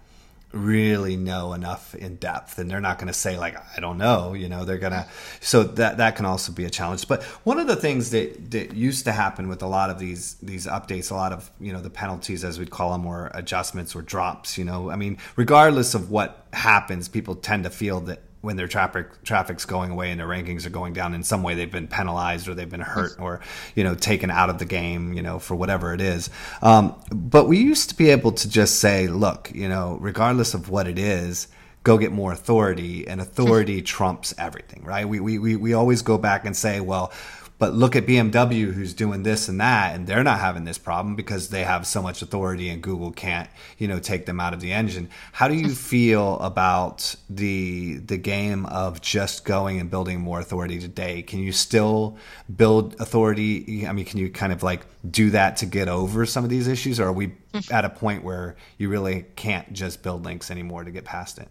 really 0.56 1.16
know 1.16 1.52
enough 1.52 1.94
in 1.94 2.16
depth 2.16 2.58
and 2.58 2.70
they're 2.70 2.80
not 2.80 2.98
going 2.98 3.08
to 3.08 3.12
say 3.14 3.38
like 3.38 3.56
i 3.76 3.80
don't 3.80 3.98
know 3.98 4.34
you 4.36 4.48
know? 4.48 4.64
They're 4.64 4.78
going 4.78 4.92
to 4.92 5.06
so 5.40 5.62
that 5.62 5.98
that 5.98 6.16
can 6.16 6.24
also 6.24 6.52
be 6.52 6.64
a 6.64 6.70
challenge. 6.70 7.08
But 7.08 7.22
one 7.44 7.58
of 7.58 7.66
the 7.66 7.76
things 7.76 8.10
that 8.10 8.50
that 8.50 8.74
used 8.74 9.04
to 9.04 9.12
happen 9.12 9.48
with 9.48 9.62
a 9.62 9.66
lot 9.66 9.90
of 9.90 9.98
these 9.98 10.34
these 10.36 10.66
updates 10.66 11.10
a 11.10 11.14
lot 11.14 11.32
of 11.32 11.50
you 11.60 11.72
know 11.72 11.80
the 11.80 11.90
penalties 11.90 12.44
as 12.44 12.58
we'd 12.58 12.70
call 12.70 12.92
them 12.92 13.06
or 13.06 13.30
adjustments 13.34 13.94
or 13.94 14.02
drops 14.02 14.58
you 14.58 14.64
know? 14.64 14.90
I 14.90 14.96
mean 14.96 15.18
regardless 15.36 15.94
of 15.94 16.10
what 16.10 16.46
happens 16.52 17.08
people 17.08 17.34
tend 17.34 17.64
to 17.64 17.70
feel 17.70 18.00
that 18.00 18.20
when 18.40 18.56
their 18.56 18.68
traffic 18.68 19.22
traffic's 19.22 19.64
going 19.64 19.90
away 19.90 20.10
and 20.10 20.20
their 20.20 20.26
rankings 20.26 20.66
are 20.66 20.70
going 20.70 20.92
down 20.92 21.14
in 21.14 21.22
some 21.22 21.42
way 21.42 21.54
they've 21.54 21.72
been 21.72 21.88
penalized 21.88 22.48
or 22.48 22.54
they've 22.54 22.70
been 22.70 22.80
hurt 22.80 23.12
or 23.18 23.40
you 23.74 23.82
know 23.82 23.94
taken 23.94 24.30
out 24.30 24.50
of 24.50 24.58
the 24.58 24.64
game 24.64 25.12
you 25.12 25.22
know 25.22 25.38
for 25.38 25.54
whatever 25.54 25.92
it 25.92 26.00
is. 26.00 26.30
Um, 26.62 26.94
but 27.10 27.48
we 27.48 27.58
used 27.58 27.90
to 27.90 27.96
be 27.96 28.10
able 28.10 28.32
to 28.32 28.48
just 28.48 28.78
say 28.78 29.08
look 29.08 29.50
you 29.54 29.68
know 29.68 29.98
regardless 30.00 30.54
of 30.54 30.68
what 30.68 30.86
it 30.86 30.98
is 30.98 31.48
go 31.82 31.98
get 31.98 32.10
more 32.10 32.32
authority 32.32 33.06
and 33.06 33.20
authority 33.20 33.80
trumps 33.94 34.34
everything 34.38 34.84
right? 34.84 35.08
We, 35.08 35.20
we, 35.20 35.56
we 35.56 35.74
always 35.74 36.02
go 36.02 36.18
back 36.18 36.44
and 36.44 36.56
say 36.56 36.80
well 36.80 37.12
but 37.58 37.74
look 37.74 37.96
at 37.96 38.06
BMW 38.06 38.72
who's 38.72 38.92
doing 38.92 39.22
this 39.22 39.48
and 39.48 39.60
that, 39.60 39.94
and 39.94 40.06
they're 40.06 40.22
not 40.22 40.40
having 40.40 40.64
this 40.64 40.78
problem 40.78 41.16
because 41.16 41.48
they 41.48 41.64
have 41.64 41.86
so 41.86 42.02
much 42.02 42.20
authority 42.20 42.68
and 42.68 42.82
Google 42.82 43.10
can't, 43.12 43.48
you 43.78 43.88
know, 43.88 43.98
take 43.98 44.26
them 44.26 44.40
out 44.40 44.52
of 44.52 44.60
the 44.60 44.72
engine. 44.72 45.08
How 45.32 45.48
do 45.48 45.54
you 45.54 45.70
feel 45.70 46.38
about 46.40 47.14
the 47.30 47.94
the 47.98 48.18
game 48.18 48.66
of 48.66 49.00
just 49.00 49.44
going 49.44 49.80
and 49.80 49.90
building 49.90 50.20
more 50.20 50.40
authority 50.40 50.78
today? 50.78 51.22
Can 51.22 51.38
you 51.38 51.52
still 51.52 52.16
build 52.54 52.94
authority? 53.00 53.86
I 53.86 53.92
mean, 53.92 54.04
can 54.04 54.18
you 54.18 54.30
kind 54.30 54.52
of 54.52 54.62
like 54.62 54.84
do 55.10 55.30
that 55.30 55.56
to 55.58 55.66
get 55.66 55.88
over 55.88 56.26
some 56.26 56.44
of 56.44 56.50
these 56.50 56.68
issues, 56.68 57.00
or 57.00 57.06
are 57.06 57.12
we 57.12 57.32
at 57.70 57.84
a 57.84 57.90
point 57.90 58.22
where 58.22 58.56
you 58.76 58.88
really 58.88 59.24
can't 59.36 59.72
just 59.72 60.02
build 60.02 60.24
links 60.24 60.50
anymore 60.50 60.84
to 60.84 60.90
get 60.90 61.04
past 61.04 61.38
it? 61.38 61.48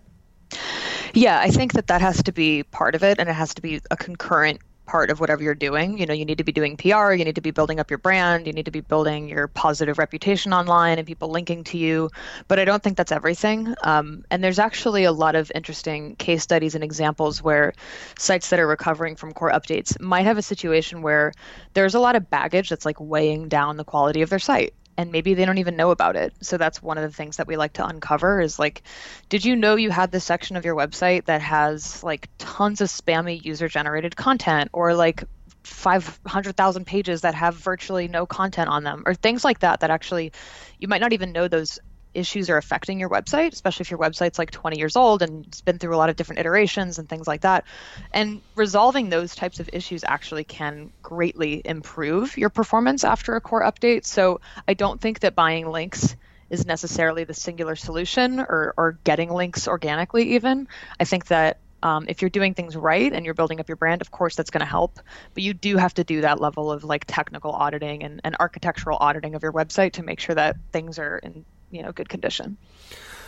Yeah, 1.14 1.40
I 1.40 1.50
think 1.50 1.74
that 1.74 1.88
that 1.88 2.02
has 2.02 2.22
to 2.24 2.32
be 2.32 2.64
part 2.64 2.94
of 2.94 3.04
it, 3.04 3.20
and 3.20 3.30
it 3.30 3.34
has 3.34 3.54
to 3.56 3.62
be 3.62 3.82
a 3.90 3.98
concurrent 3.98 4.60
part 4.86 5.10
of 5.10 5.20
whatever 5.20 5.44
you're 5.44 5.56
doing. 5.56 5.98
You 5.98 6.06
know, 6.06 6.14
you 6.14 6.26
need 6.26 6.38
to 6.38 6.44
be 6.44 6.52
doing 6.52 6.78
PR, 6.78 7.14
you 7.14 7.26
need 7.26 7.36
to 7.36 7.42
be 7.42 7.52
building 7.52 7.80
up 7.80 7.90
your 7.90 7.98
brand, 7.98 8.48
you 8.48 8.54
need 8.54 8.66
to 8.66 8.72
be 8.72 8.82
building 8.82 9.30
your 9.30 9.48
positive 9.48 9.98
reputation 9.98 10.54
online 10.54 10.98
and 10.98 11.08
people 11.08 11.30
linking 11.30 11.64
to 11.66 11.78
you. 11.78 12.10
But 12.48 12.60
I 12.60 12.66
don't 12.66 12.82
think 12.82 12.98
that's 12.98 13.12
everything. 13.12 13.74
Um, 13.84 14.24
and 14.32 14.44
there's 14.44 14.60
actually 14.60 15.04
a 15.04 15.12
lot 15.12 15.36
of 15.36 15.52
interesting 15.56 16.16
case 16.16 16.44
studies 16.44 16.76
and 16.76 16.84
examples 16.84 17.42
where 17.42 17.74
sites 18.18 18.50
that 18.50 18.60
are 18.60 18.68
recovering 18.68 19.16
from 19.16 19.34
core 19.34 19.52
updates 19.52 20.00
might 20.00 20.24
have 20.24 20.38
a 20.38 20.42
situation 20.42 21.02
where 21.02 21.34
there's 21.74 21.96
a 21.96 22.00
lot 22.00 22.16
of 22.16 22.30
baggage 22.30 22.70
that's 22.70 22.86
like 22.86 23.00
weighing 23.00 23.48
down 23.48 23.78
the 23.78 23.84
quality 23.84 24.22
of 24.22 24.30
their 24.30 24.40
site 24.40 24.74
and 24.98 25.12
maybe 25.12 25.34
they 25.34 25.46
don't 25.46 25.58
even 25.58 25.76
know 25.76 25.92
about 25.92 26.16
it. 26.16 26.34
So 26.42 26.58
that's 26.58 26.82
one 26.82 26.98
of 26.98 27.04
the 27.04 27.16
things 27.16 27.38
that 27.38 27.48
we 27.48 27.58
like 27.58 27.74
to 27.74 27.86
uncover 27.86 28.42
is 28.42 28.58
like, 28.58 28.84
did 29.30 29.44
you 29.44 29.56
know 29.56 29.76
you 29.76 29.90
had 29.90 30.12
this 30.12 30.24
section 30.24 30.56
of 30.56 30.66
your 30.66 30.76
website 30.76 31.26
that 31.26 31.42
has 31.42 32.04
like 32.04 32.30
tons 32.38 32.82
of 32.82 32.88
spammy 32.88 33.44
user 33.44 33.68
generated 33.68 34.16
content 34.16 34.70
or 34.74 34.94
like 34.94 35.24
500,000 35.64 36.86
pages 36.86 37.22
that 37.22 37.36
have 37.36 37.56
virtually 37.56 38.08
no 38.08 38.26
content 38.26 38.70
on 38.70 38.84
them 38.84 39.04
or 39.06 39.14
things 39.14 39.44
like 39.44 39.60
that 39.60 39.80
that 39.80 39.90
actually 39.90 40.32
you 40.80 40.88
might 40.88 41.02
not 41.02 41.14
even 41.14 41.32
know 41.32 41.48
those 41.48 41.80
issues 42.16 42.50
are 42.50 42.58
affecting 42.58 43.00
your 43.00 43.10
website, 43.10 43.54
especially 43.54 43.84
if 43.84 43.92
your 43.92 44.00
website's 44.00 44.40
like 44.40 44.52
20 44.52 44.78
years 44.78 44.96
old 44.96 45.22
and 45.22 45.46
it's 45.46 45.62
been 45.62 45.80
through 45.80 45.96
a 45.96 45.98
lot 45.98 46.10
of 46.10 46.16
different 46.16 46.40
iterations 46.40 46.98
and 47.00 47.10
things 47.10 47.28
like 47.28 47.42
that. 47.42 47.66
And 48.14 48.42
resolving 48.56 49.10
those 49.10 49.36
types 49.36 49.60
of 49.60 49.70
issues 49.74 50.04
actually 50.04 50.44
can 50.44 50.92
greatly 51.04 51.62
improve 51.66 52.38
your 52.38 52.50
performance 52.50 53.04
after 53.04 53.36
a 53.36 53.42
core 53.42 53.64
update. 53.64 54.06
So 54.06 54.42
I 54.68 54.74
don't 54.74 55.00
think 55.00 55.20
that 55.22 55.36
buying 55.36 55.68
links 55.68 56.16
is 56.50 56.66
necessarily 56.66 57.24
the 57.24 57.34
singular 57.34 57.76
solution 57.76 58.40
or, 58.40 58.74
or 58.78 59.00
getting 59.04 59.32
links 59.32 59.68
organically, 59.68 60.36
even. 60.36 60.68
I 61.00 61.06
think 61.06 61.28
that 61.28 61.60
um, 61.84 62.06
if 62.08 62.22
you're 62.22 62.30
doing 62.30 62.56
things 62.56 62.76
right 62.76 63.14
and 63.14 63.26
you're 63.26 63.36
building 63.36 63.60
up 63.60 63.70
your 63.70 63.76
brand, 63.76 64.02
of 64.02 64.10
course 64.10 64.36
that's 64.36 64.50
going 64.50 64.62
to 64.62 64.66
help. 64.66 65.00
But 65.34 65.44
you 65.44 65.54
do 65.54 65.78
have 65.78 65.94
to 65.96 66.04
do 66.04 66.22
that 66.22 66.42
level 66.42 66.72
of 66.72 66.84
like 66.84 67.06
technical 67.06 67.52
auditing 67.52 68.04
and, 68.04 68.22
and 68.24 68.36
architectural 68.40 68.98
auditing 69.00 69.36
of 69.36 69.44
your 69.44 69.54
website 69.54 69.94
to 69.94 70.04
make 70.04 70.20
sure 70.20 70.34
that 70.36 70.56
things 70.72 70.98
are 70.98 71.18
in 71.20 71.46
you 71.76 71.84
know 71.84 71.92
good 71.92 72.10
condition. 72.10 72.58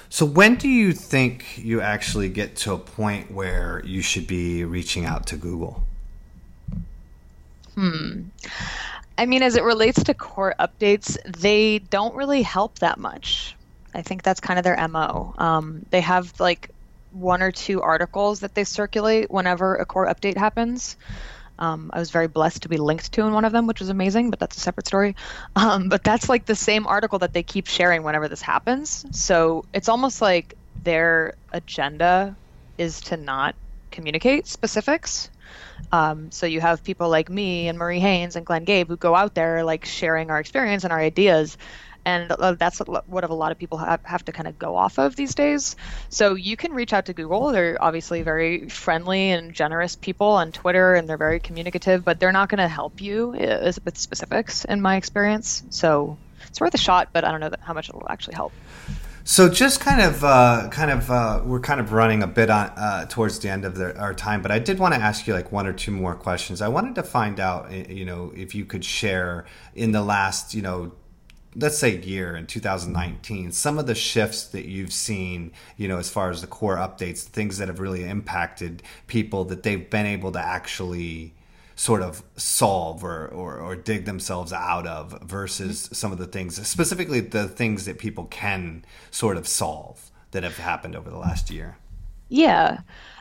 So 0.10 0.26
when 0.26 0.56
do 0.56 0.70
you 0.70 0.94
think 0.94 1.58
you 1.58 1.82
actually 1.82 2.30
get 2.30 2.56
to 2.58 2.74
a 2.74 2.78
point 2.78 3.32
where 3.32 3.82
you 3.86 4.02
should 4.02 4.26
be 4.26 4.64
reaching 4.64 5.06
out 5.06 5.28
to 5.28 5.38
Google? 5.38 5.84
Hmm. 7.76 8.24
I 9.18 9.26
mean, 9.26 9.44
as 9.44 9.56
it 9.56 9.64
relates 9.64 10.04
to 10.04 10.14
core 10.14 10.56
updates, 10.60 11.18
they 11.26 11.80
don't 11.80 12.16
really 12.16 12.42
help 12.42 12.80
that 12.80 13.00
much. 13.00 13.56
I 13.94 14.02
think 14.02 14.24
that's 14.24 14.40
kind 14.40 14.60
of 14.60 14.64
their 14.64 14.88
MO. 14.88 15.34
Um, 15.38 15.86
they 15.90 16.02
have 16.02 16.40
like 16.40 16.70
one 17.12 17.42
or 17.42 17.52
two 17.52 17.82
articles 17.82 18.42
that 18.42 18.54
they 18.54 18.64
circulate 18.64 19.32
whenever 19.32 19.76
a 19.76 19.86
core 19.86 20.08
update 20.08 20.38
happens. 20.38 20.98
Um, 21.60 21.90
I 21.94 22.00
was 22.00 22.12
very 22.12 22.28
blessed 22.28 22.64
to 22.64 22.70
be 22.70 22.78
linked 22.78 23.12
to 23.14 23.26
in 23.26 23.34
one 23.34 23.46
of 23.46 23.52
them, 23.52 23.68
which 23.68 23.80
was 23.80 23.90
amazing, 23.90 24.30
but 24.30 24.40
that's 24.40 24.58
a 24.58 24.62
separate 24.62 24.88
story. 24.88 25.16
Um, 25.56 25.90
but 25.90 26.04
that's 26.04 26.30
like 26.30 26.46
the 26.46 26.56
same 26.56 26.86
article 26.88 27.20
that 27.20 27.34
they 27.34 27.44
keep 27.44 27.68
sharing 27.68 28.04
whenever 28.04 28.28
this 28.28 28.42
happens. 28.42 29.06
So 29.12 29.64
it's 29.74 29.90
almost 29.90 30.22
like 30.22 30.54
their 30.84 31.34
agenda 31.52 32.38
is 32.78 33.02
to 33.02 33.18
not 33.18 33.56
communicate 33.92 34.48
specifics. 34.48 35.30
Um, 35.92 36.32
so 36.32 36.46
you 36.46 36.62
have 36.62 36.84
people 36.84 37.10
like 37.10 37.30
me 37.30 37.68
and 37.68 37.78
Marie 37.78 38.00
Haynes 38.00 38.36
and 38.36 38.46
Glenn 38.46 38.66
Gabe 38.66 38.88
who 38.88 38.98
go 38.98 39.16
out 39.16 39.34
there 39.36 39.64
like 39.64 39.86
sharing 39.86 40.30
our 40.30 40.40
experience 40.40 40.84
and 40.84 40.94
our 40.94 41.00
ideas 41.00 41.58
and 42.08 42.32
that's 42.58 42.80
what 42.80 43.24
a 43.26 43.34
lot 43.34 43.52
of 43.52 43.58
people 43.58 43.78
have, 43.80 44.02
have 44.06 44.24
to 44.24 44.32
kind 44.32 44.48
of 44.48 44.58
go 44.58 44.78
off 44.78 44.98
of 44.98 45.18
these 45.18 45.36
days. 45.36 45.76
So 46.08 46.36
you 46.36 46.56
can 46.56 46.72
reach 46.72 46.94
out 46.94 47.08
to 47.08 47.14
Google. 47.14 47.52
They're 47.52 47.78
obviously 47.82 48.22
very 48.22 48.70
friendly 48.70 49.32
and 49.32 49.54
generous 49.54 49.98
people 49.98 50.28
on 50.28 50.54
Twitter, 50.54 50.96
and 50.96 51.10
they're 51.10 51.18
very 51.18 51.42
communicative, 51.42 52.06
but 52.06 52.22
they're 52.22 52.32
not 52.32 52.48
going 52.48 52.60
to 52.60 52.70
help 52.70 53.02
you 53.02 53.36
uh, 53.38 53.74
with 53.84 53.98
specifics, 53.98 54.64
in 54.64 54.82
my 54.82 54.96
experience. 54.96 55.64
So 55.70 56.18
it's 56.48 56.62
worth 56.62 56.74
a 56.74 56.78
shot, 56.78 57.10
but 57.12 57.26
I 57.26 57.32
don't 57.32 57.42
know 57.42 57.52
how 57.60 57.74
much 57.74 57.90
it 57.90 57.96
will 57.96 58.08
actually 58.10 58.36
help. 58.36 58.54
So 59.26 59.50
just 59.50 59.82
kind 59.82 60.00
of, 60.00 60.24
uh, 60.24 60.70
kind 60.72 60.90
of, 60.90 61.12
uh, 61.12 61.42
we're 61.44 61.60
kind 61.60 61.82
of 61.82 61.92
running 61.92 62.24
a 62.24 62.28
bit 62.28 62.50
on 62.50 62.68
uh, 62.78 63.06
towards 63.10 63.40
the 63.40 63.50
end 63.50 63.66
of 63.66 63.76
the, 63.76 63.94
our 64.00 64.14
time, 64.14 64.42
but 64.42 64.52
I 64.52 64.60
did 64.60 64.80
want 64.80 64.94
to 64.94 65.02
ask 65.02 65.28
you 65.28 65.34
like 65.34 65.52
one 65.52 65.68
or 65.68 65.74
two 65.74 65.92
more 65.92 66.16
questions. 66.16 66.62
I 66.62 66.70
wanted 66.70 66.96
to 66.96 67.04
find 67.04 67.38
out, 67.42 67.70
you 67.90 68.06
know, 68.06 68.32
if 68.34 68.56
you 68.56 68.64
could 68.64 68.86
share 68.86 69.44
in 69.76 69.92
the 69.92 70.02
last, 70.02 70.54
you 70.54 70.62
know, 70.62 70.94
let's 71.58 71.78
say 71.78 71.98
year 71.98 72.36
in 72.36 72.46
2019 72.46 73.52
some 73.52 73.78
of 73.78 73.88
the 73.88 73.96
shifts 73.96 74.46
that 74.48 74.66
you've 74.66 74.94
seen 74.94 75.52
you 75.76 75.88
know 75.88 75.98
as 75.98 76.10
far 76.10 76.30
as 76.30 76.42
the 76.42 76.48
core 76.48 76.78
updates 76.78 77.24
things 77.24 77.58
that 77.58 77.68
have 77.68 77.80
really 77.80 78.04
impacted 78.04 78.84
people 79.08 79.44
that 79.46 79.64
they've 79.64 79.90
been 79.90 80.06
able 80.06 80.32
to 80.32 80.40
actually 80.40 81.34
sort 81.76 82.02
of 82.02 82.24
solve 82.38 83.04
or, 83.04 83.28
or, 83.28 83.58
or 83.58 83.76
dig 83.76 84.06
themselves 84.06 84.52
out 84.52 84.88
of 84.88 85.22
versus 85.22 85.90
some 85.94 86.12
of 86.12 86.18
the 86.18 86.26
things 86.26 86.66
specifically 86.68 87.20
the 87.20 87.48
things 87.48 87.86
that 87.86 88.00
people 88.00 88.26
can 88.26 88.84
sort 89.12 89.38
of 89.38 89.48
solve 89.48 90.12
that 90.32 90.44
have 90.44 90.58
happened 90.58 90.96
over 90.96 91.10
the 91.10 91.18
last 91.18 91.50
year? 91.50 91.78
Yeah 92.30 92.80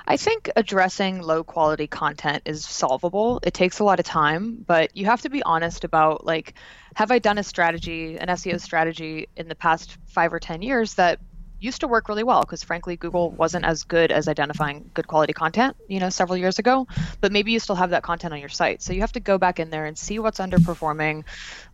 I 0.09 0.17
think 0.17 0.51
addressing 0.55 1.21
low 1.21 1.43
quality 1.43 1.89
content 1.89 2.43
is 2.47 2.65
solvable. 2.65 3.41
It 3.43 3.55
takes 3.55 3.81
a 3.81 3.85
lot 3.85 3.99
of 3.99 4.07
time, 4.07 4.65
but 4.67 4.97
you 4.97 5.07
have 5.07 5.23
to 5.23 5.31
be 5.31 5.43
honest 5.43 5.83
about 5.83 6.25
like, 6.25 6.55
have 6.95 7.11
I 7.11 7.19
done 7.19 7.39
a 7.39 7.43
strategy, 7.43 8.17
an 8.17 8.29
SEO 8.29 8.61
strategy 8.61 9.29
in 9.37 9.49
the 9.49 9.57
past 9.57 9.99
five 10.07 10.33
or 10.33 10.39
10 10.39 10.63
years 10.63 10.95
that 10.95 11.19
used 11.61 11.81
to 11.81 11.89
work 11.89 12.09
really 12.09 12.23
well 12.23 12.41
because 12.41 12.63
frankly 12.63 12.97
google 12.97 13.31
wasn't 13.31 13.65
as 13.65 13.85
good 13.85 14.13
as 14.13 14.29
identifying 14.29 14.91
good 14.95 15.07
quality 15.07 15.33
content 15.33 15.77
you 15.89 16.01
know 16.01 16.09
several 16.09 16.37
years 16.37 16.59
ago 16.59 16.87
but 17.21 17.33
maybe 17.33 17.53
you 17.53 17.59
still 17.59 17.75
have 17.75 17.91
that 17.91 18.03
content 18.03 18.33
on 18.33 18.41
your 18.41 18.49
site 18.49 18.83
so 18.83 18.93
you 18.93 19.01
have 19.01 19.13
to 19.13 19.21
go 19.21 19.39
back 19.39 19.59
in 19.59 19.71
there 19.71 19.87
and 19.87 19.97
see 19.97 20.19
what's 20.19 20.39
underperforming 20.39 21.25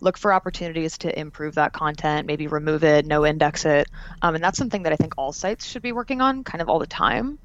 look 0.00 0.16
for 0.16 0.32
opportunities 0.32 0.98
to 0.98 1.18
improve 1.18 1.54
that 1.54 1.72
content 1.72 2.26
maybe 2.26 2.46
remove 2.46 2.84
it 2.84 3.06
no 3.06 3.26
index 3.26 3.64
it 3.64 3.88
um, 4.22 4.34
and 4.34 4.42
that's 4.42 4.58
something 4.58 4.82
that 4.82 4.92
i 4.92 4.96
think 4.96 5.14
all 5.16 5.32
sites 5.32 5.66
should 5.66 5.82
be 5.82 5.92
working 5.92 6.20
on 6.20 6.44
kind 6.44 6.62
of 6.62 6.68
all 6.68 6.78
the 6.78 6.86
time 6.86 7.38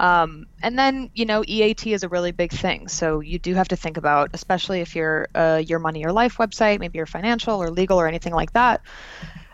um, 0.00 0.46
and 0.62 0.78
then, 0.78 1.10
you 1.12 1.26
know, 1.26 1.44
EAT 1.46 1.86
is 1.88 2.04
a 2.04 2.08
really 2.08 2.32
big 2.32 2.52
thing. 2.52 2.88
So 2.88 3.20
you 3.20 3.38
do 3.38 3.54
have 3.54 3.68
to 3.68 3.76
think 3.76 3.98
about, 3.98 4.30
especially 4.32 4.80
if 4.80 4.96
you're 4.96 5.28
a 5.34 5.60
Your 5.60 5.78
Money 5.78 6.00
Your 6.00 6.12
Life 6.12 6.38
website, 6.38 6.80
maybe 6.80 6.96
you're 6.96 7.04
financial 7.04 7.62
or 7.62 7.70
legal 7.70 8.00
or 8.00 8.08
anything 8.08 8.32
like 8.32 8.54
that. 8.54 8.80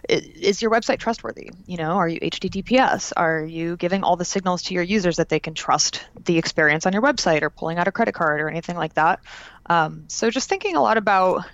Is 0.08 0.62
your 0.62 0.70
website 0.70 0.98
trustworthy? 0.98 1.50
You 1.66 1.76
know, 1.76 1.92
are 1.92 2.08
you 2.08 2.20
HTTPS? 2.20 3.12
Are 3.16 3.44
you 3.44 3.76
giving 3.76 4.02
all 4.04 4.16
the 4.16 4.24
signals 4.24 4.62
to 4.64 4.74
your 4.74 4.82
users 4.82 5.16
that 5.16 5.28
they 5.28 5.40
can 5.40 5.54
trust 5.54 6.06
the 6.24 6.38
experience 6.38 6.86
on 6.86 6.92
your 6.92 7.02
website 7.02 7.42
or 7.42 7.50
pulling 7.50 7.78
out 7.78 7.88
a 7.88 7.92
credit 7.92 8.14
card 8.14 8.40
or 8.40 8.48
anything 8.48 8.76
like 8.76 8.94
that? 8.94 9.20
Um, 9.66 10.04
so 10.08 10.30
just 10.30 10.48
thinking 10.48 10.76
a 10.76 10.82
lot 10.82 10.96
about 10.96 11.44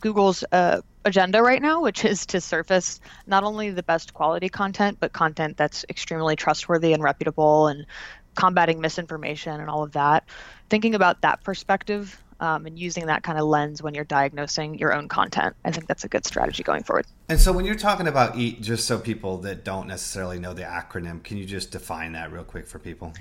Google's 0.00 0.44
uh, 0.52 0.80
agenda 1.04 1.42
right 1.42 1.62
now, 1.62 1.82
which 1.82 2.04
is 2.04 2.26
to 2.26 2.40
surface 2.40 3.00
not 3.26 3.44
only 3.44 3.70
the 3.70 3.82
best 3.82 4.12
quality 4.12 4.48
content, 4.48 4.98
but 5.00 5.12
content 5.12 5.56
that's 5.56 5.84
extremely 5.88 6.36
trustworthy 6.36 6.92
and 6.92 7.02
reputable 7.02 7.68
and 7.68 7.86
combating 8.34 8.80
misinformation 8.80 9.60
and 9.60 9.70
all 9.70 9.82
of 9.82 9.92
that. 9.92 10.24
Thinking 10.68 10.94
about 10.94 11.22
that 11.22 11.44
perspective 11.44 12.22
um, 12.40 12.66
and 12.66 12.78
using 12.78 13.06
that 13.06 13.22
kind 13.22 13.38
of 13.38 13.44
lens 13.44 13.82
when 13.82 13.94
you're 13.94 14.04
diagnosing 14.04 14.78
your 14.78 14.92
own 14.92 15.08
content. 15.08 15.54
I 15.64 15.70
think 15.70 15.86
that's 15.86 16.04
a 16.04 16.08
good 16.08 16.26
strategy 16.26 16.64
going 16.64 16.82
forward. 16.82 17.06
And 17.32 17.40
so, 17.40 17.50
when 17.50 17.64
you're 17.64 17.76
talking 17.76 18.08
about 18.08 18.36
EAT, 18.36 18.60
just 18.60 18.86
so 18.86 18.98
people 18.98 19.38
that 19.38 19.64
don't 19.64 19.86
necessarily 19.86 20.38
know 20.38 20.52
the 20.52 20.64
acronym, 20.64 21.24
can 21.24 21.38
you 21.38 21.46
just 21.46 21.70
define 21.70 22.12
that 22.12 22.30
real 22.30 22.44
quick 22.44 22.66
for 22.66 22.78
people? 22.78 23.14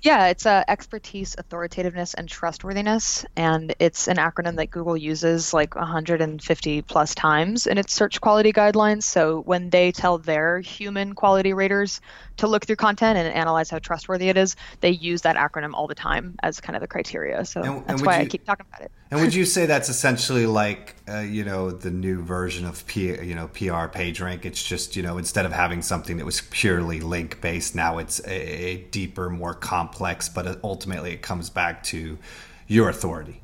Yeah, 0.00 0.28
it's 0.28 0.46
uh, 0.46 0.62
expertise, 0.68 1.34
authoritativeness, 1.34 2.14
and 2.14 2.28
trustworthiness. 2.28 3.26
And 3.34 3.74
it's 3.80 4.06
an 4.06 4.16
acronym 4.16 4.54
that 4.58 4.70
Google 4.70 4.96
uses 4.96 5.52
like 5.52 5.74
150 5.74 6.82
plus 6.82 7.16
times 7.16 7.66
in 7.66 7.78
its 7.78 7.92
search 7.92 8.20
quality 8.20 8.52
guidelines. 8.52 9.02
So, 9.02 9.40
when 9.40 9.70
they 9.70 9.90
tell 9.90 10.18
their 10.18 10.60
human 10.60 11.16
quality 11.16 11.52
raters 11.52 12.00
to 12.36 12.46
look 12.46 12.64
through 12.64 12.76
content 12.76 13.18
and 13.18 13.26
analyze 13.26 13.70
how 13.70 13.80
trustworthy 13.80 14.28
it 14.28 14.36
is, 14.36 14.54
they 14.82 14.90
use 14.90 15.22
that 15.22 15.34
acronym 15.34 15.74
all 15.74 15.88
the 15.88 15.96
time 15.96 16.36
as 16.44 16.60
kind 16.60 16.76
of 16.76 16.80
the 16.80 16.86
criteria. 16.86 17.44
So, 17.44 17.62
and, 17.62 17.78
that's 17.80 17.98
and 17.98 18.06
why 18.06 18.18
you, 18.18 18.22
I 18.22 18.26
keep 18.26 18.44
talking 18.44 18.66
about 18.68 18.82
it. 18.82 18.92
And 19.10 19.20
would 19.20 19.34
you 19.34 19.46
say 19.46 19.64
that's 19.64 19.88
essentially 19.88 20.44
like, 20.44 20.96
uh, 21.08 21.20
you 21.20 21.42
know, 21.42 21.70
the 21.70 21.90
new 21.90 22.22
version 22.22 22.66
of 22.66 22.86
P, 22.86 23.06
you 23.06 23.34
know, 23.34 23.48
PR 23.48 23.88
PageRank? 23.88 24.44
It's 24.44 24.62
just, 24.62 24.96
you 24.96 25.02
know, 25.02 25.16
instead 25.16 25.46
of 25.46 25.52
having 25.52 25.80
something 25.80 26.18
that 26.18 26.26
was 26.26 26.42
purely 26.50 27.00
link 27.00 27.40
based, 27.40 27.74
now 27.74 27.96
it's 27.98 28.20
a, 28.26 28.30
a 28.30 28.76
deeper, 28.90 29.30
more 29.30 29.54
complex, 29.54 30.28
but 30.28 30.62
ultimately 30.62 31.12
it 31.12 31.22
comes 31.22 31.48
back 31.48 31.82
to 31.84 32.18
your 32.66 32.90
authority. 32.90 33.40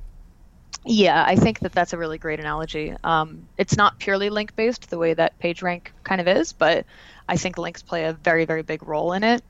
Yeah, 0.87 1.25
I 1.27 1.35
think 1.37 1.61
that 1.61 1.73
that's 1.73 1.95
a 1.95 1.99
really 1.99 2.19
great 2.19 2.41
analogy. 2.41 2.95
Um, 3.05 3.49
it's 3.57 3.79
not 3.79 3.99
purely 3.99 4.29
link 4.29 4.55
based 4.55 4.91
the 4.91 4.99
way 4.99 5.15
that 5.15 5.39
PageRank 5.39 5.87
kind 6.03 6.21
of 6.21 6.29
is, 6.29 6.53
but 6.53 6.85
I 7.27 7.39
think 7.39 7.57
links 7.57 7.81
play 7.83 8.05
a 8.05 8.13
very, 8.13 8.45
very 8.45 8.61
big 8.61 8.87
role 8.87 9.15
in 9.15 9.25
it 9.25 9.43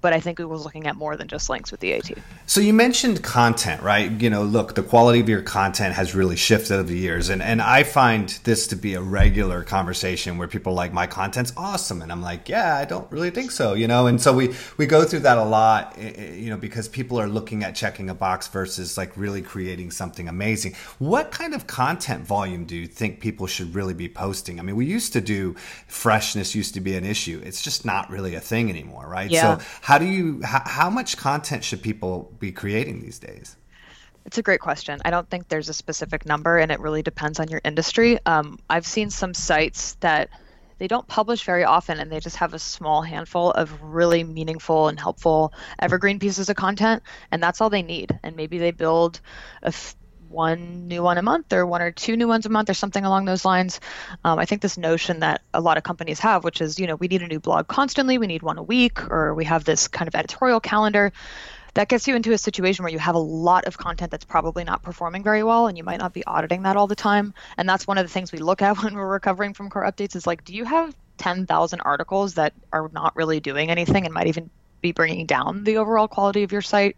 but 0.00 0.12
I 0.12 0.20
think 0.20 0.36
Google's 0.36 0.64
looking 0.64 0.86
at 0.86 0.96
more 0.96 1.16
than 1.16 1.28
just 1.28 1.50
links 1.50 1.70
with 1.70 1.80
the 1.80 1.88
EAT. 1.88 2.18
So 2.46 2.60
you 2.60 2.72
mentioned 2.72 3.22
content, 3.22 3.82
right? 3.82 4.10
You 4.10 4.30
know, 4.30 4.42
look, 4.42 4.74
the 4.74 4.82
quality 4.82 5.20
of 5.20 5.28
your 5.28 5.42
content 5.42 5.94
has 5.94 6.14
really 6.14 6.36
shifted 6.36 6.74
over 6.74 6.82
the 6.84 6.96
years, 6.96 7.28
and 7.28 7.42
and 7.42 7.60
I 7.60 7.82
find 7.82 8.28
this 8.44 8.66
to 8.68 8.76
be 8.76 8.94
a 8.94 9.00
regular 9.00 9.62
conversation 9.62 10.38
where 10.38 10.48
people 10.48 10.72
are 10.72 10.76
like, 10.76 10.92
my 10.92 11.06
content's 11.06 11.52
awesome, 11.56 12.02
and 12.02 12.12
I'm 12.12 12.22
like, 12.22 12.48
yeah, 12.48 12.76
I 12.76 12.84
don't 12.84 13.10
really 13.10 13.30
think 13.30 13.50
so, 13.50 13.74
you 13.74 13.88
know. 13.88 14.06
And 14.06 14.20
so 14.20 14.32
we 14.32 14.54
we 14.76 14.86
go 14.86 15.04
through 15.04 15.20
that 15.20 15.38
a 15.38 15.44
lot, 15.44 15.98
you 15.98 16.50
know, 16.50 16.56
because 16.56 16.88
people 16.88 17.20
are 17.20 17.28
looking 17.28 17.64
at 17.64 17.74
checking 17.74 18.10
a 18.10 18.14
box 18.14 18.48
versus 18.48 18.96
like 18.96 19.16
really 19.16 19.42
creating 19.42 19.90
something 19.90 20.28
amazing. 20.28 20.74
What 20.98 21.30
kind 21.30 21.54
of 21.54 21.66
content 21.66 22.26
volume 22.26 22.64
do 22.64 22.76
you 22.76 22.86
think 22.86 23.20
people 23.20 23.46
should 23.46 23.74
really 23.74 23.94
be 23.94 24.08
posting? 24.08 24.60
I 24.60 24.62
mean, 24.62 24.76
we 24.76 24.86
used 24.86 25.12
to 25.14 25.20
do 25.20 25.54
freshness 25.86 26.54
used 26.54 26.74
to 26.74 26.80
be 26.80 26.96
an 26.96 27.04
issue. 27.04 27.40
It's 27.44 27.62
just 27.62 27.84
not 27.84 28.10
really 28.10 28.34
a 28.34 28.40
thing 28.40 28.70
anymore, 28.70 29.06
right? 29.08 29.30
Yeah. 29.30 29.58
So 29.58 29.64
how 29.86 29.98
do 29.98 30.04
you 30.04 30.40
how, 30.42 30.62
how 30.66 30.90
much 30.90 31.16
content 31.16 31.62
should 31.62 31.80
people 31.80 32.34
be 32.40 32.50
creating 32.50 33.02
these 33.02 33.20
days? 33.20 33.56
It's 34.24 34.36
a 34.36 34.42
great 34.42 34.58
question. 34.58 35.00
I 35.04 35.10
don't 35.10 35.30
think 35.30 35.46
there's 35.46 35.68
a 35.68 35.72
specific 35.72 36.26
number, 36.26 36.58
and 36.58 36.72
it 36.72 36.80
really 36.80 37.04
depends 37.04 37.38
on 37.38 37.46
your 37.46 37.60
industry. 37.64 38.18
Um, 38.26 38.58
I've 38.68 38.84
seen 38.84 39.10
some 39.10 39.32
sites 39.32 39.94
that 40.00 40.28
they 40.78 40.88
don't 40.88 41.06
publish 41.06 41.44
very 41.44 41.62
often, 41.62 42.00
and 42.00 42.10
they 42.10 42.18
just 42.18 42.34
have 42.34 42.52
a 42.52 42.58
small 42.58 43.00
handful 43.00 43.52
of 43.52 43.80
really 43.80 44.24
meaningful 44.24 44.88
and 44.88 44.98
helpful 44.98 45.52
evergreen 45.78 46.18
pieces 46.18 46.48
of 46.48 46.56
content, 46.56 47.04
and 47.30 47.40
that's 47.40 47.60
all 47.60 47.70
they 47.70 47.82
need. 47.82 48.18
And 48.24 48.34
maybe 48.34 48.58
they 48.58 48.72
build 48.72 49.20
a 49.62 49.68
f- 49.68 49.94
one 50.36 50.86
new 50.86 51.02
one 51.02 51.16
a 51.16 51.22
month 51.22 51.52
or 51.54 51.64
one 51.64 51.80
or 51.80 51.90
two 51.90 52.14
new 52.14 52.28
ones 52.28 52.44
a 52.44 52.50
month 52.50 52.68
or 52.68 52.74
something 52.74 53.04
along 53.04 53.24
those 53.24 53.44
lines. 53.44 53.80
Um, 54.22 54.38
I 54.38 54.44
think 54.44 54.60
this 54.60 54.76
notion 54.76 55.20
that 55.20 55.40
a 55.54 55.60
lot 55.60 55.78
of 55.78 55.82
companies 55.82 56.20
have, 56.20 56.44
which 56.44 56.60
is, 56.60 56.78
you 56.78 56.86
know, 56.86 56.94
we 56.94 57.08
need 57.08 57.22
a 57.22 57.26
new 57.26 57.40
blog 57.40 57.66
constantly, 57.66 58.18
we 58.18 58.26
need 58.26 58.42
one 58.42 58.58
a 58.58 58.62
week, 58.62 59.10
or 59.10 59.34
we 59.34 59.46
have 59.46 59.64
this 59.64 59.88
kind 59.88 60.08
of 60.08 60.14
editorial 60.14 60.60
calendar, 60.60 61.12
that 61.72 61.88
gets 61.88 62.06
you 62.06 62.16
into 62.16 62.32
a 62.32 62.38
situation 62.38 62.82
where 62.82 62.92
you 62.92 62.98
have 62.98 63.14
a 63.14 63.18
lot 63.18 63.64
of 63.64 63.78
content 63.78 64.10
that's 64.10 64.24
probably 64.24 64.64
not 64.64 64.82
performing 64.82 65.22
very 65.22 65.42
well 65.42 65.66
and 65.66 65.76
you 65.76 65.84
might 65.84 65.98
not 65.98 66.12
be 66.12 66.24
auditing 66.24 66.62
that 66.62 66.76
all 66.76 66.86
the 66.86 66.94
time. 66.94 67.34
And 67.56 67.68
that's 67.68 67.86
one 67.86 67.98
of 67.98 68.04
the 68.04 68.12
things 68.12 68.30
we 68.30 68.38
look 68.38 68.62
at 68.62 68.76
when 68.82 68.94
we're 68.94 69.06
recovering 69.06 69.54
from 69.54 69.70
core 69.70 69.84
updates 69.84 70.16
is 70.16 70.26
like, 70.26 70.44
do 70.44 70.54
you 70.54 70.64
have 70.64 70.94
10,000 71.18 71.80
articles 71.80 72.34
that 72.34 72.52
are 72.72 72.90
not 72.92 73.16
really 73.16 73.40
doing 73.40 73.70
anything 73.70 74.04
and 74.04 74.12
might 74.12 74.26
even 74.26 74.50
be 74.86 74.92
bringing 74.92 75.26
down 75.26 75.64
the 75.64 75.78
overall 75.78 76.08
quality 76.08 76.42
of 76.42 76.52
your 76.52 76.62
site. 76.62 76.96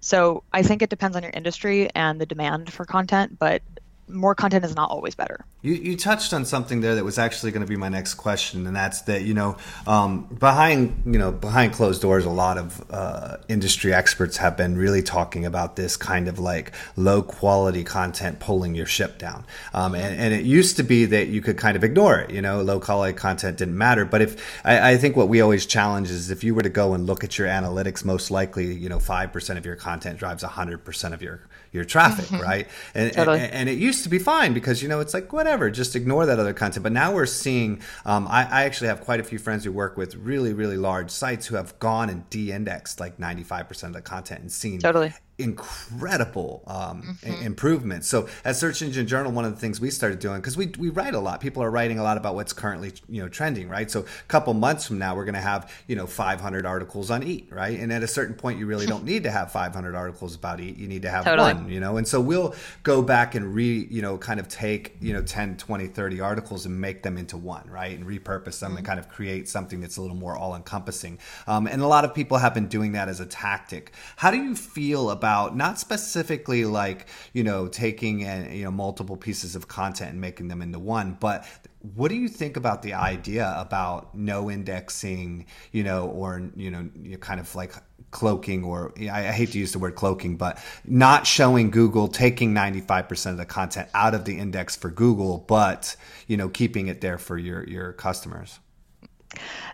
So 0.00 0.42
I 0.52 0.62
think 0.62 0.82
it 0.82 0.90
depends 0.90 1.16
on 1.16 1.22
your 1.22 1.32
industry 1.32 1.88
and 1.94 2.20
the 2.20 2.26
demand 2.26 2.72
for 2.72 2.84
content, 2.84 3.38
but 3.38 3.62
more 4.08 4.34
content 4.34 4.64
is 4.64 4.74
not 4.74 4.90
always 4.90 5.14
better. 5.14 5.44
You, 5.62 5.74
you 5.74 5.96
touched 5.96 6.32
on 6.32 6.44
something 6.44 6.80
there 6.80 6.96
that 6.96 7.04
was 7.04 7.18
actually 7.18 7.52
going 7.52 7.64
to 7.64 7.68
be 7.68 7.76
my 7.76 7.88
next 7.88 8.14
question, 8.14 8.66
and 8.66 8.74
that's 8.74 9.02
that 9.02 9.22
you 9.22 9.32
know 9.32 9.56
um, 9.86 10.24
behind 10.24 11.02
you 11.06 11.18
know 11.18 11.30
behind 11.30 11.72
closed 11.72 12.02
doors, 12.02 12.24
a 12.24 12.30
lot 12.30 12.58
of 12.58 12.84
uh, 12.90 13.36
industry 13.48 13.94
experts 13.94 14.36
have 14.38 14.56
been 14.56 14.76
really 14.76 15.02
talking 15.02 15.46
about 15.46 15.76
this 15.76 15.96
kind 15.96 16.28
of 16.28 16.38
like 16.38 16.72
low 16.96 17.22
quality 17.22 17.84
content 17.84 18.40
pulling 18.40 18.74
your 18.74 18.86
ship 18.86 19.18
down, 19.18 19.44
um, 19.72 19.94
and, 19.94 20.18
and, 20.20 20.34
it 20.34 20.44
used 20.44 20.76
to 20.78 20.82
be 20.82 21.04
that 21.04 21.28
you 21.28 21.40
could 21.40 21.56
kind 21.56 21.76
of 21.76 21.84
ignore 21.84 22.18
it. 22.18 22.30
You 22.30 22.42
know, 22.42 22.62
low 22.62 22.80
quality 22.80 23.16
content 23.16 23.58
didn't 23.58 23.78
matter, 23.78 24.04
but 24.04 24.20
if 24.20 24.60
I, 24.64 24.92
I 24.92 24.96
think 24.96 25.16
what 25.16 25.28
we 25.28 25.40
always 25.40 25.64
challenge 25.64 26.10
is 26.10 26.30
if 26.30 26.42
you 26.42 26.54
were 26.54 26.62
to 26.62 26.70
go 26.70 26.94
and 26.94 27.06
look 27.06 27.22
at 27.22 27.38
your 27.38 27.46
analytics, 27.46 28.04
most 28.04 28.30
likely 28.30 28.74
you 28.74 28.88
know 28.88 28.98
five 28.98 29.32
percent 29.32 29.58
of 29.58 29.64
your 29.64 29.76
content 29.76 30.18
drives 30.18 30.42
hundred 30.42 30.84
percent 30.84 31.14
of 31.14 31.22
your 31.22 31.40
your 31.72 31.84
traffic, 31.84 32.26
mm-hmm. 32.26 32.42
right? 32.42 32.68
And, 32.94 33.12
totally. 33.12 33.40
and, 33.40 33.52
and 33.52 33.68
it 33.68 33.78
used 33.78 34.02
to 34.04 34.08
be 34.08 34.18
fine 34.18 34.52
because 34.52 34.82
you 34.82 34.88
know 34.88 35.00
it's 35.00 35.14
like 35.14 35.32
whatever, 35.32 35.70
just 35.70 35.96
ignore 35.96 36.26
that 36.26 36.38
other 36.38 36.52
content. 36.52 36.82
But 36.82 36.92
now 36.92 37.12
we're 37.12 37.26
seeing. 37.26 37.80
Um, 38.04 38.28
I, 38.28 38.44
I, 38.44 38.64
actually 38.64 38.88
have 38.88 39.00
quite 39.00 39.20
a 39.20 39.24
few 39.24 39.38
friends 39.38 39.64
who 39.64 39.72
work 39.72 39.96
with 39.96 40.14
really 40.16 40.52
really 40.52 40.76
large 40.76 41.10
sites 41.10 41.46
who 41.46 41.56
have 41.56 41.78
gone 41.78 42.10
and 42.10 42.28
de-indexed 42.30 43.00
like 43.00 43.18
ninety 43.18 43.42
five 43.42 43.68
percent 43.68 43.96
of 43.96 44.02
the 44.02 44.08
content 44.08 44.40
and 44.42 44.52
seen 44.52 44.78
totally 44.78 45.12
incredible 45.42 46.62
um, 46.66 47.02
mm-hmm. 47.02 47.44
improvements. 47.44 48.08
So 48.08 48.28
at 48.44 48.56
Search 48.56 48.82
Engine 48.82 49.06
Journal, 49.06 49.32
one 49.32 49.44
of 49.44 49.54
the 49.54 49.60
things 49.60 49.80
we 49.80 49.90
started 49.90 50.18
doing 50.18 50.40
because 50.40 50.56
we 50.56 50.66
we 50.78 50.90
write 50.90 51.14
a 51.14 51.20
lot. 51.20 51.40
People 51.40 51.62
are 51.62 51.70
writing 51.70 51.98
a 51.98 52.02
lot 52.02 52.16
about 52.16 52.34
what's 52.34 52.52
currently 52.52 52.92
you 53.08 53.22
know 53.22 53.28
trending, 53.28 53.68
right? 53.68 53.90
So 53.90 54.00
a 54.00 54.28
couple 54.28 54.54
months 54.54 54.86
from 54.86 54.98
now, 54.98 55.14
we're 55.14 55.24
going 55.24 55.34
to 55.34 55.40
have 55.40 55.72
you 55.86 55.96
know 55.96 56.06
500 56.06 56.66
articles 56.66 57.10
on 57.10 57.22
EAT, 57.22 57.48
right? 57.50 57.78
And 57.78 57.92
at 57.92 58.02
a 58.02 58.08
certain 58.08 58.34
point, 58.34 58.58
you 58.58 58.66
really 58.66 58.86
don't 58.92 59.04
need 59.04 59.24
to 59.24 59.30
have 59.30 59.52
500 59.52 59.94
articles 59.94 60.34
about 60.34 60.60
EAT. 60.60 60.76
You 60.76 60.88
need 60.88 61.02
to 61.02 61.10
have 61.10 61.24
totally. 61.24 61.54
one, 61.54 61.68
you 61.68 61.80
know. 61.80 61.96
And 61.96 62.06
so 62.06 62.20
we'll 62.20 62.54
go 62.82 63.02
back 63.02 63.34
and 63.34 63.54
re 63.54 63.86
you 63.90 64.02
know 64.02 64.18
kind 64.18 64.40
of 64.40 64.48
take 64.48 64.96
you 65.00 65.12
know 65.12 65.22
10, 65.22 65.56
20, 65.56 65.86
30 65.88 66.20
articles 66.20 66.66
and 66.66 66.80
make 66.80 67.02
them 67.02 67.18
into 67.18 67.36
one, 67.36 67.68
right? 67.68 67.96
And 67.96 68.06
repurpose 68.06 68.60
them 68.60 68.70
mm-hmm. 68.70 68.78
and 68.78 68.86
kind 68.86 68.98
of 69.00 69.08
create 69.08 69.48
something 69.48 69.80
that's 69.80 69.96
a 69.96 70.02
little 70.02 70.16
more 70.16 70.36
all 70.36 70.54
encompassing. 70.54 71.18
Um, 71.46 71.66
and 71.66 71.82
a 71.82 71.86
lot 71.86 72.04
of 72.04 72.14
people 72.14 72.38
have 72.38 72.54
been 72.54 72.68
doing 72.68 72.92
that 72.92 73.08
as 73.08 73.20
a 73.20 73.26
tactic. 73.26 73.92
How 74.16 74.30
do 74.30 74.36
you 74.36 74.54
feel 74.54 75.10
about 75.10 75.31
about 75.32 75.56
not 75.56 75.78
specifically 75.78 76.66
like 76.66 77.06
you 77.32 77.42
know 77.42 77.66
taking 77.66 78.22
and 78.22 78.54
you 78.54 78.64
know 78.64 78.70
multiple 78.70 79.16
pieces 79.16 79.56
of 79.56 79.66
content 79.66 80.10
and 80.10 80.20
making 80.20 80.48
them 80.48 80.60
into 80.60 80.78
one 80.78 81.16
but 81.20 81.46
what 81.94 82.08
do 82.08 82.14
you 82.14 82.28
think 82.28 82.58
about 82.58 82.82
the 82.82 82.92
idea 82.92 83.54
about 83.56 84.14
no 84.14 84.50
indexing 84.50 85.46
you 85.72 85.82
know 85.82 86.06
or 86.08 86.50
you 86.54 86.70
know 86.70 86.86
kind 87.20 87.40
of 87.40 87.54
like 87.54 87.72
cloaking 88.10 88.62
or 88.62 88.92
I, 89.00 89.32
hate 89.32 89.52
to 89.52 89.58
use 89.58 89.72
the 89.72 89.78
word 89.78 89.94
cloaking 89.94 90.36
but 90.36 90.62
not 90.84 91.26
showing 91.26 91.70
google 91.70 92.08
taking 92.08 92.52
95% 92.52 93.30
of 93.30 93.36
the 93.38 93.46
content 93.46 93.88
out 93.94 94.14
of 94.14 94.26
the 94.26 94.38
index 94.38 94.76
for 94.76 94.90
google 94.90 95.38
but 95.48 95.96
you 96.26 96.36
know 96.36 96.50
keeping 96.50 96.88
it 96.88 97.00
there 97.00 97.16
for 97.16 97.38
your 97.38 97.66
your 97.66 97.94
customers 97.94 98.60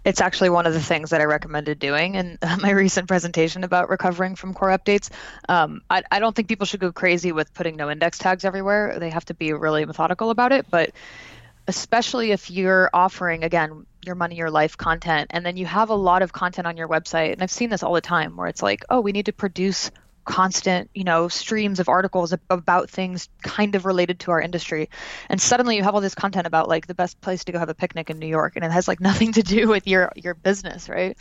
it's 0.04 0.20
actually 0.20 0.50
one 0.50 0.66
of 0.66 0.72
the 0.72 0.80
things 0.80 1.10
that 1.10 1.20
I 1.20 1.24
recommended 1.24 1.78
doing 1.78 2.14
in 2.14 2.38
my 2.60 2.70
recent 2.70 3.08
presentation 3.08 3.64
about 3.64 3.88
recovering 3.88 4.34
from 4.34 4.54
core 4.54 4.68
updates. 4.68 5.10
Um, 5.48 5.82
I, 5.90 6.02
I 6.10 6.18
don't 6.18 6.34
think 6.34 6.48
people 6.48 6.66
should 6.66 6.80
go 6.80 6.92
crazy 6.92 7.32
with 7.32 7.52
putting 7.54 7.76
no 7.76 7.90
index 7.90 8.18
tags 8.18 8.44
everywhere. 8.44 8.98
They 8.98 9.10
have 9.10 9.24
to 9.26 9.34
be 9.34 9.52
really 9.52 9.84
methodical 9.84 10.30
about 10.30 10.52
it. 10.52 10.66
But 10.70 10.92
especially 11.66 12.32
if 12.32 12.50
you're 12.50 12.90
offering, 12.92 13.44
again, 13.44 13.86
your 14.04 14.14
money, 14.14 14.36
your 14.36 14.50
life 14.50 14.76
content, 14.76 15.30
and 15.30 15.44
then 15.44 15.56
you 15.56 15.66
have 15.66 15.90
a 15.90 15.94
lot 15.94 16.22
of 16.22 16.32
content 16.32 16.66
on 16.66 16.76
your 16.76 16.88
website. 16.88 17.32
And 17.32 17.42
I've 17.42 17.50
seen 17.50 17.70
this 17.70 17.82
all 17.82 17.92
the 17.92 18.00
time 18.00 18.36
where 18.36 18.48
it's 18.48 18.62
like, 18.62 18.84
oh, 18.88 19.00
we 19.00 19.12
need 19.12 19.26
to 19.26 19.32
produce 19.32 19.90
constant, 20.28 20.90
you 20.94 21.04
know, 21.04 21.26
streams 21.26 21.80
of 21.80 21.88
articles 21.88 22.34
about 22.50 22.90
things 22.90 23.30
kind 23.42 23.74
of 23.74 23.86
related 23.86 24.20
to 24.20 24.30
our 24.30 24.40
industry. 24.40 24.90
And 25.30 25.40
suddenly 25.40 25.76
you 25.76 25.82
have 25.82 25.94
all 25.94 26.02
this 26.02 26.14
content 26.14 26.46
about 26.46 26.68
like 26.68 26.86
the 26.86 26.94
best 26.94 27.18
place 27.22 27.44
to 27.44 27.52
go 27.52 27.58
have 27.58 27.70
a 27.70 27.74
picnic 27.74 28.10
in 28.10 28.18
New 28.18 28.26
York 28.28 28.54
and 28.54 28.64
it 28.64 28.70
has 28.70 28.86
like 28.86 29.00
nothing 29.10 29.32
to 29.32 29.42
do 29.42 29.66
with 29.68 29.86
your 29.86 30.12
your 30.14 30.34
business, 30.34 30.88
right? 30.88 31.18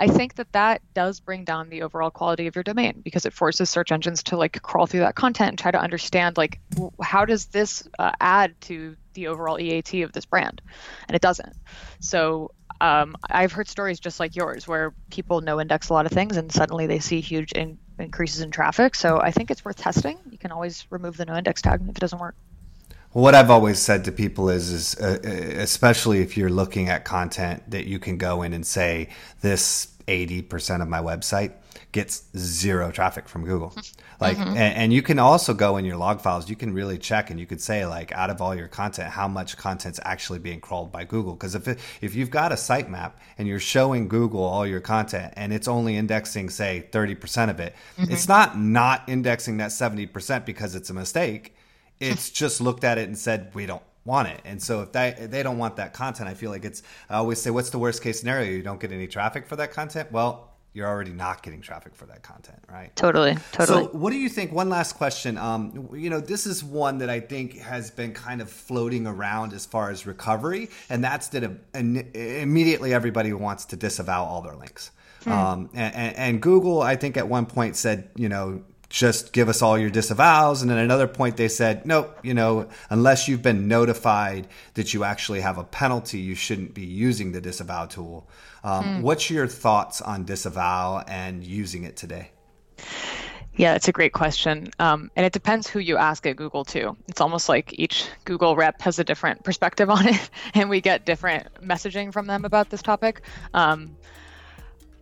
I 0.00 0.06
think 0.06 0.36
that 0.36 0.50
that 0.52 0.80
does 0.94 1.20
bring 1.20 1.44
down 1.44 1.68
the 1.68 1.82
overall 1.82 2.10
quality 2.10 2.46
of 2.46 2.56
your 2.56 2.62
domain 2.62 3.02
because 3.04 3.26
it 3.26 3.34
forces 3.34 3.68
search 3.68 3.92
engines 3.92 4.22
to 4.24 4.36
like 4.36 4.62
crawl 4.62 4.86
through 4.86 5.00
that 5.00 5.16
content 5.16 5.50
and 5.50 5.58
try 5.58 5.70
to 5.70 5.80
understand 5.80 6.36
like 6.38 6.60
how 7.02 7.24
does 7.24 7.46
this 7.46 7.86
uh, 7.98 8.12
add 8.20 8.58
to 8.62 8.96
the 9.14 9.26
overall 9.26 9.60
EAT 9.60 10.02
of 10.02 10.12
this 10.12 10.24
brand, 10.24 10.62
and 11.08 11.16
it 11.16 11.20
doesn't. 11.20 11.52
So 12.00 12.52
um, 12.80 13.16
I've 13.28 13.52
heard 13.52 13.68
stories 13.68 13.98
just 13.98 14.20
like 14.20 14.36
yours 14.36 14.68
where 14.68 14.94
people 15.10 15.40
no 15.40 15.60
index 15.60 15.88
a 15.88 15.92
lot 15.92 16.06
of 16.06 16.12
things 16.12 16.36
and 16.36 16.50
suddenly 16.52 16.86
they 16.86 17.00
see 17.00 17.20
huge 17.20 17.50
in- 17.52 17.78
increases 18.00 18.40
in 18.40 18.50
traffic. 18.50 18.94
So 18.94 19.20
I 19.20 19.30
think 19.30 19.50
it's 19.50 19.64
worth 19.64 19.76
testing. 19.76 20.18
You 20.30 20.38
can 20.38 20.52
always 20.52 20.86
remove 20.90 21.16
the 21.16 21.24
no 21.24 21.36
index 21.36 21.62
tag 21.62 21.80
if 21.82 21.88
it 21.88 22.00
doesn't 22.00 22.18
work. 22.18 22.34
What 23.12 23.34
I've 23.34 23.50
always 23.50 23.78
said 23.78 24.04
to 24.04 24.12
people 24.12 24.50
is, 24.50 24.70
is 24.70 24.94
uh, 25.00 25.18
uh 25.24 25.28
especially 25.28 26.20
if 26.20 26.36
you're 26.36 26.50
looking 26.50 26.88
at 26.88 27.04
content 27.04 27.70
that 27.70 27.86
you 27.86 27.98
can 27.98 28.18
go 28.18 28.42
in 28.42 28.52
and 28.52 28.66
say 28.66 29.08
this 29.40 29.88
80% 30.06 30.82
of 30.82 30.88
my 30.88 31.00
website 31.00 31.52
gets 31.92 32.24
zero 32.36 32.90
traffic 32.90 33.28
from 33.28 33.44
Google. 33.44 33.74
Like, 34.20 34.36
mm-hmm. 34.36 34.48
and, 34.48 34.76
and, 34.76 34.92
you 34.92 35.00
can 35.00 35.20
also 35.20 35.54
go 35.54 35.76
in 35.76 35.84
your 35.84 35.96
log 35.96 36.20
files, 36.20 36.50
you 36.50 36.56
can 36.56 36.74
really 36.74 36.98
check 36.98 37.30
and 37.30 37.38
you 37.38 37.46
could 37.46 37.60
say 37.60 37.86
like 37.86 38.10
out 38.10 38.30
of 38.30 38.40
all 38.40 38.52
your 38.52 38.66
content, 38.66 39.10
how 39.10 39.28
much 39.28 39.56
content's 39.56 40.00
actually 40.02 40.40
being 40.40 40.60
crawled 40.60 40.90
by 40.90 41.04
Google. 41.04 41.36
Cause 41.36 41.54
if, 41.54 41.68
it, 41.68 41.78
if 42.00 42.16
you've 42.16 42.28
got 42.28 42.50
a 42.50 42.56
sitemap 42.56 43.12
and 43.38 43.46
you're 43.46 43.60
showing 43.60 44.08
Google 44.08 44.42
all 44.42 44.66
your 44.66 44.80
content 44.80 45.34
and 45.36 45.52
it's 45.52 45.68
only 45.68 45.96
indexing, 45.96 46.50
say 46.50 46.88
30% 46.90 47.48
of 47.48 47.60
it, 47.60 47.76
mm-hmm. 47.96 48.10
it's 48.10 48.26
not 48.26 48.58
not 48.58 49.08
indexing 49.08 49.58
that 49.58 49.70
70% 49.70 50.44
because 50.44 50.74
it's 50.74 50.90
a 50.90 50.94
mistake. 50.94 51.54
It's 52.00 52.30
just 52.30 52.60
looked 52.60 52.84
at 52.84 52.96
it 52.96 53.08
and 53.08 53.18
said, 53.18 53.50
we 53.54 53.66
don't 53.66 53.82
want 54.04 54.28
it. 54.28 54.40
And 54.44 54.60
so 54.60 54.82
if 54.82 54.90
they 54.92 55.08
if 55.08 55.30
they 55.30 55.42
don't 55.42 55.58
want 55.58 55.76
that 55.76 55.92
content, 55.92 56.28
I 56.28 56.34
feel 56.34 56.50
like 56.50 56.64
it's 56.64 56.82
I 57.08 57.16
always 57.16 57.40
say 57.40 57.50
what's 57.50 57.70
the 57.70 57.78
worst 57.78 58.02
case 58.02 58.18
scenario? 58.18 58.50
You 58.50 58.62
don't 58.62 58.80
get 58.80 58.90
any 58.90 59.06
traffic 59.06 59.46
for 59.46 59.56
that 59.56 59.72
content? 59.72 60.10
Well, 60.10 60.47
you're 60.72 60.86
already 60.86 61.12
not 61.12 61.42
getting 61.42 61.60
traffic 61.60 61.94
for 61.94 62.06
that 62.06 62.22
content, 62.22 62.58
right? 62.70 62.94
Totally, 62.94 63.36
totally. 63.52 63.84
So, 63.84 63.88
what 63.90 64.10
do 64.10 64.16
you 64.16 64.28
think? 64.28 64.52
One 64.52 64.68
last 64.68 64.94
question. 64.94 65.36
Um, 65.38 65.88
you 65.92 66.10
know, 66.10 66.20
this 66.20 66.46
is 66.46 66.62
one 66.62 66.98
that 66.98 67.10
I 67.10 67.20
think 67.20 67.58
has 67.58 67.90
been 67.90 68.12
kind 68.12 68.40
of 68.40 68.50
floating 68.50 69.06
around 69.06 69.52
as 69.52 69.66
far 69.66 69.90
as 69.90 70.06
recovery, 70.06 70.68
and 70.88 71.02
that's 71.02 71.28
that 71.28 71.44
immediately 71.74 72.94
everybody 72.94 73.32
wants 73.32 73.64
to 73.66 73.76
disavow 73.76 74.24
all 74.24 74.42
their 74.42 74.56
links. 74.56 74.90
Hmm. 75.24 75.32
Um, 75.32 75.70
and, 75.74 76.16
and 76.16 76.42
Google, 76.42 76.80
I 76.82 76.96
think, 76.96 77.16
at 77.16 77.28
one 77.28 77.46
point 77.46 77.76
said, 77.76 78.10
you 78.14 78.28
know, 78.28 78.62
just 78.88 79.32
give 79.32 79.48
us 79.48 79.60
all 79.60 79.78
your 79.78 79.90
disavows. 79.90 80.62
And 80.62 80.70
at 80.70 80.78
another 80.78 81.06
point, 81.06 81.36
they 81.36 81.48
said, 81.48 81.84
nope, 81.84 82.18
you 82.22 82.34
know, 82.34 82.68
unless 82.88 83.28
you've 83.28 83.42
been 83.42 83.68
notified 83.68 84.48
that 84.74 84.94
you 84.94 85.04
actually 85.04 85.40
have 85.40 85.58
a 85.58 85.64
penalty, 85.64 86.18
you 86.20 86.34
shouldn't 86.34 86.74
be 86.74 86.84
using 86.84 87.32
the 87.32 87.40
disavow 87.40 87.86
tool. 87.86 88.28
Um, 88.64 88.84
mm. 88.84 89.00
What's 89.02 89.30
your 89.30 89.46
thoughts 89.46 90.00
on 90.00 90.24
disavow 90.24 91.04
and 91.06 91.44
using 91.44 91.84
it 91.84 91.96
today? 91.96 92.30
Yeah, 93.58 93.72
that's 93.72 93.88
a 93.88 93.92
great 93.92 94.12
question. 94.12 94.70
Um, 94.78 95.10
and 95.16 95.26
it 95.26 95.32
depends 95.32 95.66
who 95.68 95.80
you 95.80 95.96
ask 95.96 96.24
at 96.26 96.36
Google, 96.36 96.64
too. 96.64 96.96
It's 97.08 97.20
almost 97.20 97.48
like 97.48 97.76
each 97.76 98.06
Google 98.24 98.54
rep 98.54 98.80
has 98.82 99.00
a 99.00 99.04
different 99.04 99.42
perspective 99.42 99.90
on 99.98 100.08
it, 100.08 100.30
and 100.54 100.70
we 100.70 100.80
get 100.80 101.04
different 101.04 101.48
messaging 101.60 102.12
from 102.12 102.26
them 102.26 102.44
about 102.44 102.70
this 102.70 102.82
topic. 102.82 103.22
Um, 103.54 103.96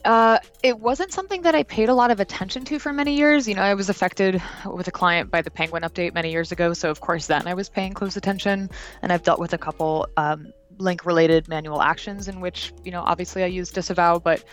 uh, 0.07 0.39
it 0.63 0.79
wasn't 0.79 1.13
something 1.13 1.43
that 1.43 1.55
I 1.55 1.65
paid 1.65 1.89
a 1.89 1.95
lot 1.95 2.11
of 2.11 2.21
attention 2.21 2.65
to 2.67 2.79
for 2.79 2.93
many 2.93 3.17
years. 3.17 3.49
You 3.49 3.57
know, 3.57 3.63
I 3.63 3.75
was 3.75 3.91
affected 3.91 4.41
with 4.65 4.87
a 4.87 4.93
client 4.93 5.31
by 5.31 5.43
the 5.43 5.51
Penguin 5.51 5.83
update 5.83 6.15
many 6.15 6.31
years 6.31 6.53
ago, 6.53 6.73
so 6.73 6.91
of 6.91 7.01
course 7.01 7.27
then 7.27 7.47
I 7.49 7.55
was 7.55 7.69
paying 7.69 7.93
close 7.93 8.17
attention. 8.17 8.71
And 9.03 9.13
I've 9.13 9.25
dealt 9.25 9.41
with 9.41 9.53
a 9.53 9.59
couple 9.59 10.09
um, 10.17 10.53
link-related 10.79 11.49
manual 11.49 11.83
actions 11.83 12.29
in 12.29 12.41
which, 12.41 12.73
you 12.85 12.91
know, 12.91 13.03
obviously 13.03 13.43
I 13.43 13.47
use 13.47 13.71
disavow, 13.71 14.19
but 14.19 14.45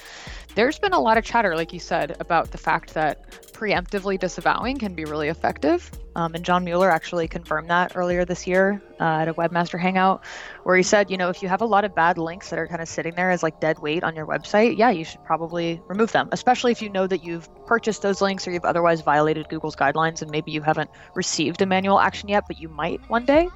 there's 0.55 0.79
been 0.79 0.93
a 0.93 0.99
lot 0.99 1.17
of 1.17 1.23
chatter, 1.23 1.55
like 1.55 1.73
you 1.73 1.79
said, 1.79 2.15
about 2.19 2.51
the 2.51 2.57
fact 2.57 2.93
that 2.93 3.31
preemptively 3.53 4.19
disavowing 4.19 4.77
can 4.77 4.93
be 4.93 5.05
really 5.05 5.29
effective. 5.29 5.89
Um, 6.15 6.35
and 6.35 6.45
John 6.45 6.63
Mueller 6.63 6.91
actually 6.91 7.27
confirmed 7.27 7.69
that 7.69 7.93
earlier 7.95 8.23
this 8.23 8.45
year 8.45 8.81
uh, 8.99 9.21
at 9.21 9.27
a 9.27 9.33
Webmaster 9.33 9.79
Hangout, 9.79 10.23
where 10.63 10.75
he 10.75 10.83
said, 10.83 11.09
you 11.09 11.17
know, 11.17 11.29
if 11.29 11.41
you 11.41 11.49
have 11.49 11.61
a 11.61 11.65
lot 11.65 11.85
of 11.85 11.95
bad 11.95 12.17
links 12.17 12.49
that 12.51 12.59
are 12.59 12.67
kind 12.67 12.81
of 12.81 12.87
sitting 12.87 13.15
there 13.15 13.31
as 13.31 13.41
like 13.41 13.59
dead 13.59 13.79
weight 13.79 14.03
on 14.03 14.15
your 14.15 14.27
website, 14.27 14.77
yeah, 14.77 14.91
you 14.91 15.05
should 15.05 15.23
probably 15.23 15.81
remove 15.87 16.11
them, 16.11 16.29
especially 16.31 16.71
if 16.71 16.81
you 16.81 16.89
know 16.89 17.07
that 17.07 17.23
you've 17.23 17.49
purchased 17.65 18.03
those 18.03 18.21
links 18.21 18.47
or 18.47 18.51
you've 18.51 18.65
otherwise 18.65 19.01
violated 19.01 19.49
Google's 19.49 19.75
guidelines 19.75 20.21
and 20.21 20.29
maybe 20.29 20.51
you 20.51 20.61
haven't 20.61 20.91
received 21.15 21.61
a 21.61 21.65
manual 21.65 21.99
action 21.99 22.29
yet, 22.29 22.43
but 22.47 22.59
you 22.59 22.69
might 22.69 23.01
one 23.09 23.25
day 23.25 23.49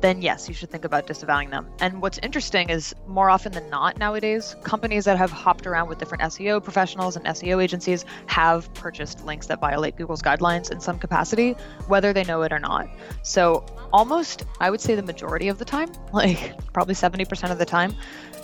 then 0.00 0.22
yes, 0.22 0.48
you 0.48 0.54
should 0.54 0.70
think 0.70 0.84
about 0.84 1.06
disavowing 1.06 1.50
them. 1.50 1.68
And 1.80 2.00
what's 2.02 2.18
interesting 2.18 2.70
is 2.70 2.94
more 3.06 3.30
often 3.30 3.52
than 3.52 3.68
not 3.70 3.98
nowadays, 3.98 4.56
companies 4.62 5.04
that 5.04 5.18
have 5.18 5.30
hopped 5.30 5.66
around 5.66 5.88
with 5.88 5.98
different 5.98 6.22
SEO 6.24 6.62
professionals 6.62 7.16
and 7.16 7.24
SEO 7.26 7.62
agencies 7.62 8.04
have 8.26 8.72
purchased 8.74 9.24
links 9.24 9.46
that 9.46 9.60
violate 9.60 9.96
Google's 9.96 10.22
guidelines 10.22 10.70
in 10.70 10.80
some 10.80 10.98
capacity, 10.98 11.52
whether 11.88 12.12
they 12.12 12.24
know 12.24 12.42
it 12.42 12.52
or 12.52 12.58
not. 12.58 12.88
So 13.22 13.64
almost, 13.92 14.44
I 14.60 14.70
would 14.70 14.80
say 14.80 14.94
the 14.94 15.02
majority 15.02 15.48
of 15.48 15.58
the 15.58 15.64
time, 15.64 15.90
like 16.12 16.54
probably 16.72 16.94
70% 16.94 17.50
of 17.50 17.58
the 17.58 17.66
time, 17.66 17.94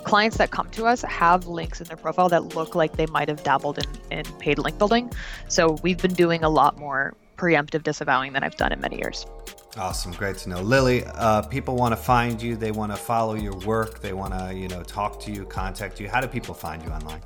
clients 0.05 0.37
that 0.37 0.51
come 0.51 0.69
to 0.71 0.87
us 0.87 1.03
have 1.03 1.47
links 1.47 1.81
in 1.81 1.87
their 1.87 1.97
profile 1.97 2.29
that 2.29 2.55
look 2.55 2.75
like 2.75 2.97
they 2.97 3.07
might 3.07 3.29
have 3.29 3.43
dabbled 3.43 3.79
in, 3.79 4.19
in 4.19 4.25
paid 4.39 4.59
link 4.59 4.79
building. 4.79 5.13
So 5.49 5.79
we've 5.83 5.99
been 5.99 6.15
doing 6.15 6.43
a 6.45 6.49
lot 6.49 6.79
more 6.79 7.15
preemptive 7.37 7.83
disavowing 7.83 8.33
than 8.33 8.45
I've 8.45 8.57
done 8.57 8.73
in 8.73 8.81
many 8.81 8.99
years. 8.99 9.27
Awesome, 9.77 10.13
great 10.13 10.37
to 10.39 10.51
know, 10.51 10.61
Lily. 10.61 11.03
Uh, 11.05 11.43
people 11.43 11.77
want 11.77 11.93
to 11.93 11.97
find 11.97 12.43
you. 12.43 12.57
They 12.57 12.73
want 12.73 12.93
to 12.93 12.97
follow 12.97 13.35
your 13.35 13.57
work. 13.61 14.01
They 14.01 14.13
want 14.13 14.35
to, 14.35 14.55
you 14.55 14.69
know, 14.69 14.83
talk 14.83 15.19
to 15.21 15.33
you, 15.33 15.47
contact 15.47 15.99
you. 15.99 16.09
How 16.09 16.21
do 16.21 16.29
people 16.29 16.55
find 16.55 16.83
you 16.83 16.91
online? 16.91 17.23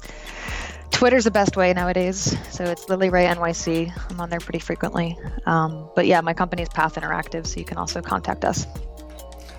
Twitter's 0.93 1.25
the 1.25 1.31
best 1.31 1.57
way 1.57 1.73
nowadays. 1.75 2.37
So 2.51 2.65
it's 2.65 2.89
Lily 2.89 3.11
Ray 3.11 3.27
NYC. 3.27 3.93
I'm 4.11 4.21
on 4.21 4.31
there 4.31 4.39
pretty 4.39 4.61
frequently. 4.61 5.19
Um, 5.45 5.91
but 5.97 6.07
yeah, 6.07 6.21
my 6.21 6.35
company 6.35 6.63
is 6.63 6.69
Path 6.69 6.95
Interactive, 6.95 7.47
so 7.47 7.59
you 7.59 7.67
can 7.67 7.79
also 7.79 8.01
contact 8.01 8.45
us. 8.45 8.67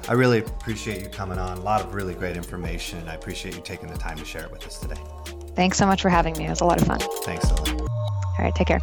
I 0.07 0.13
really 0.13 0.39
appreciate 0.39 1.01
you 1.01 1.09
coming 1.09 1.37
on. 1.37 1.57
A 1.57 1.61
lot 1.61 1.81
of 1.81 1.93
really 1.93 2.13
great 2.13 2.37
information. 2.37 3.05
I 3.09 3.15
appreciate 3.15 3.55
you 3.55 3.61
taking 3.61 3.89
the 3.89 3.97
time 3.97 4.17
to 4.17 4.25
share 4.25 4.43
it 4.43 4.51
with 4.51 4.65
us 4.65 4.79
today. 4.79 5.01
Thanks 5.55 5.77
so 5.77 5.85
much 5.85 6.01
for 6.01 6.09
having 6.09 6.37
me. 6.37 6.45
It 6.45 6.49
was 6.49 6.61
a 6.61 6.65
lot 6.65 6.81
of 6.81 6.87
fun. 6.87 6.99
Thanks, 7.23 7.51
Lily. 7.51 7.81
All 7.81 8.37
right, 8.39 8.55
take 8.55 8.67
care. 8.67 8.79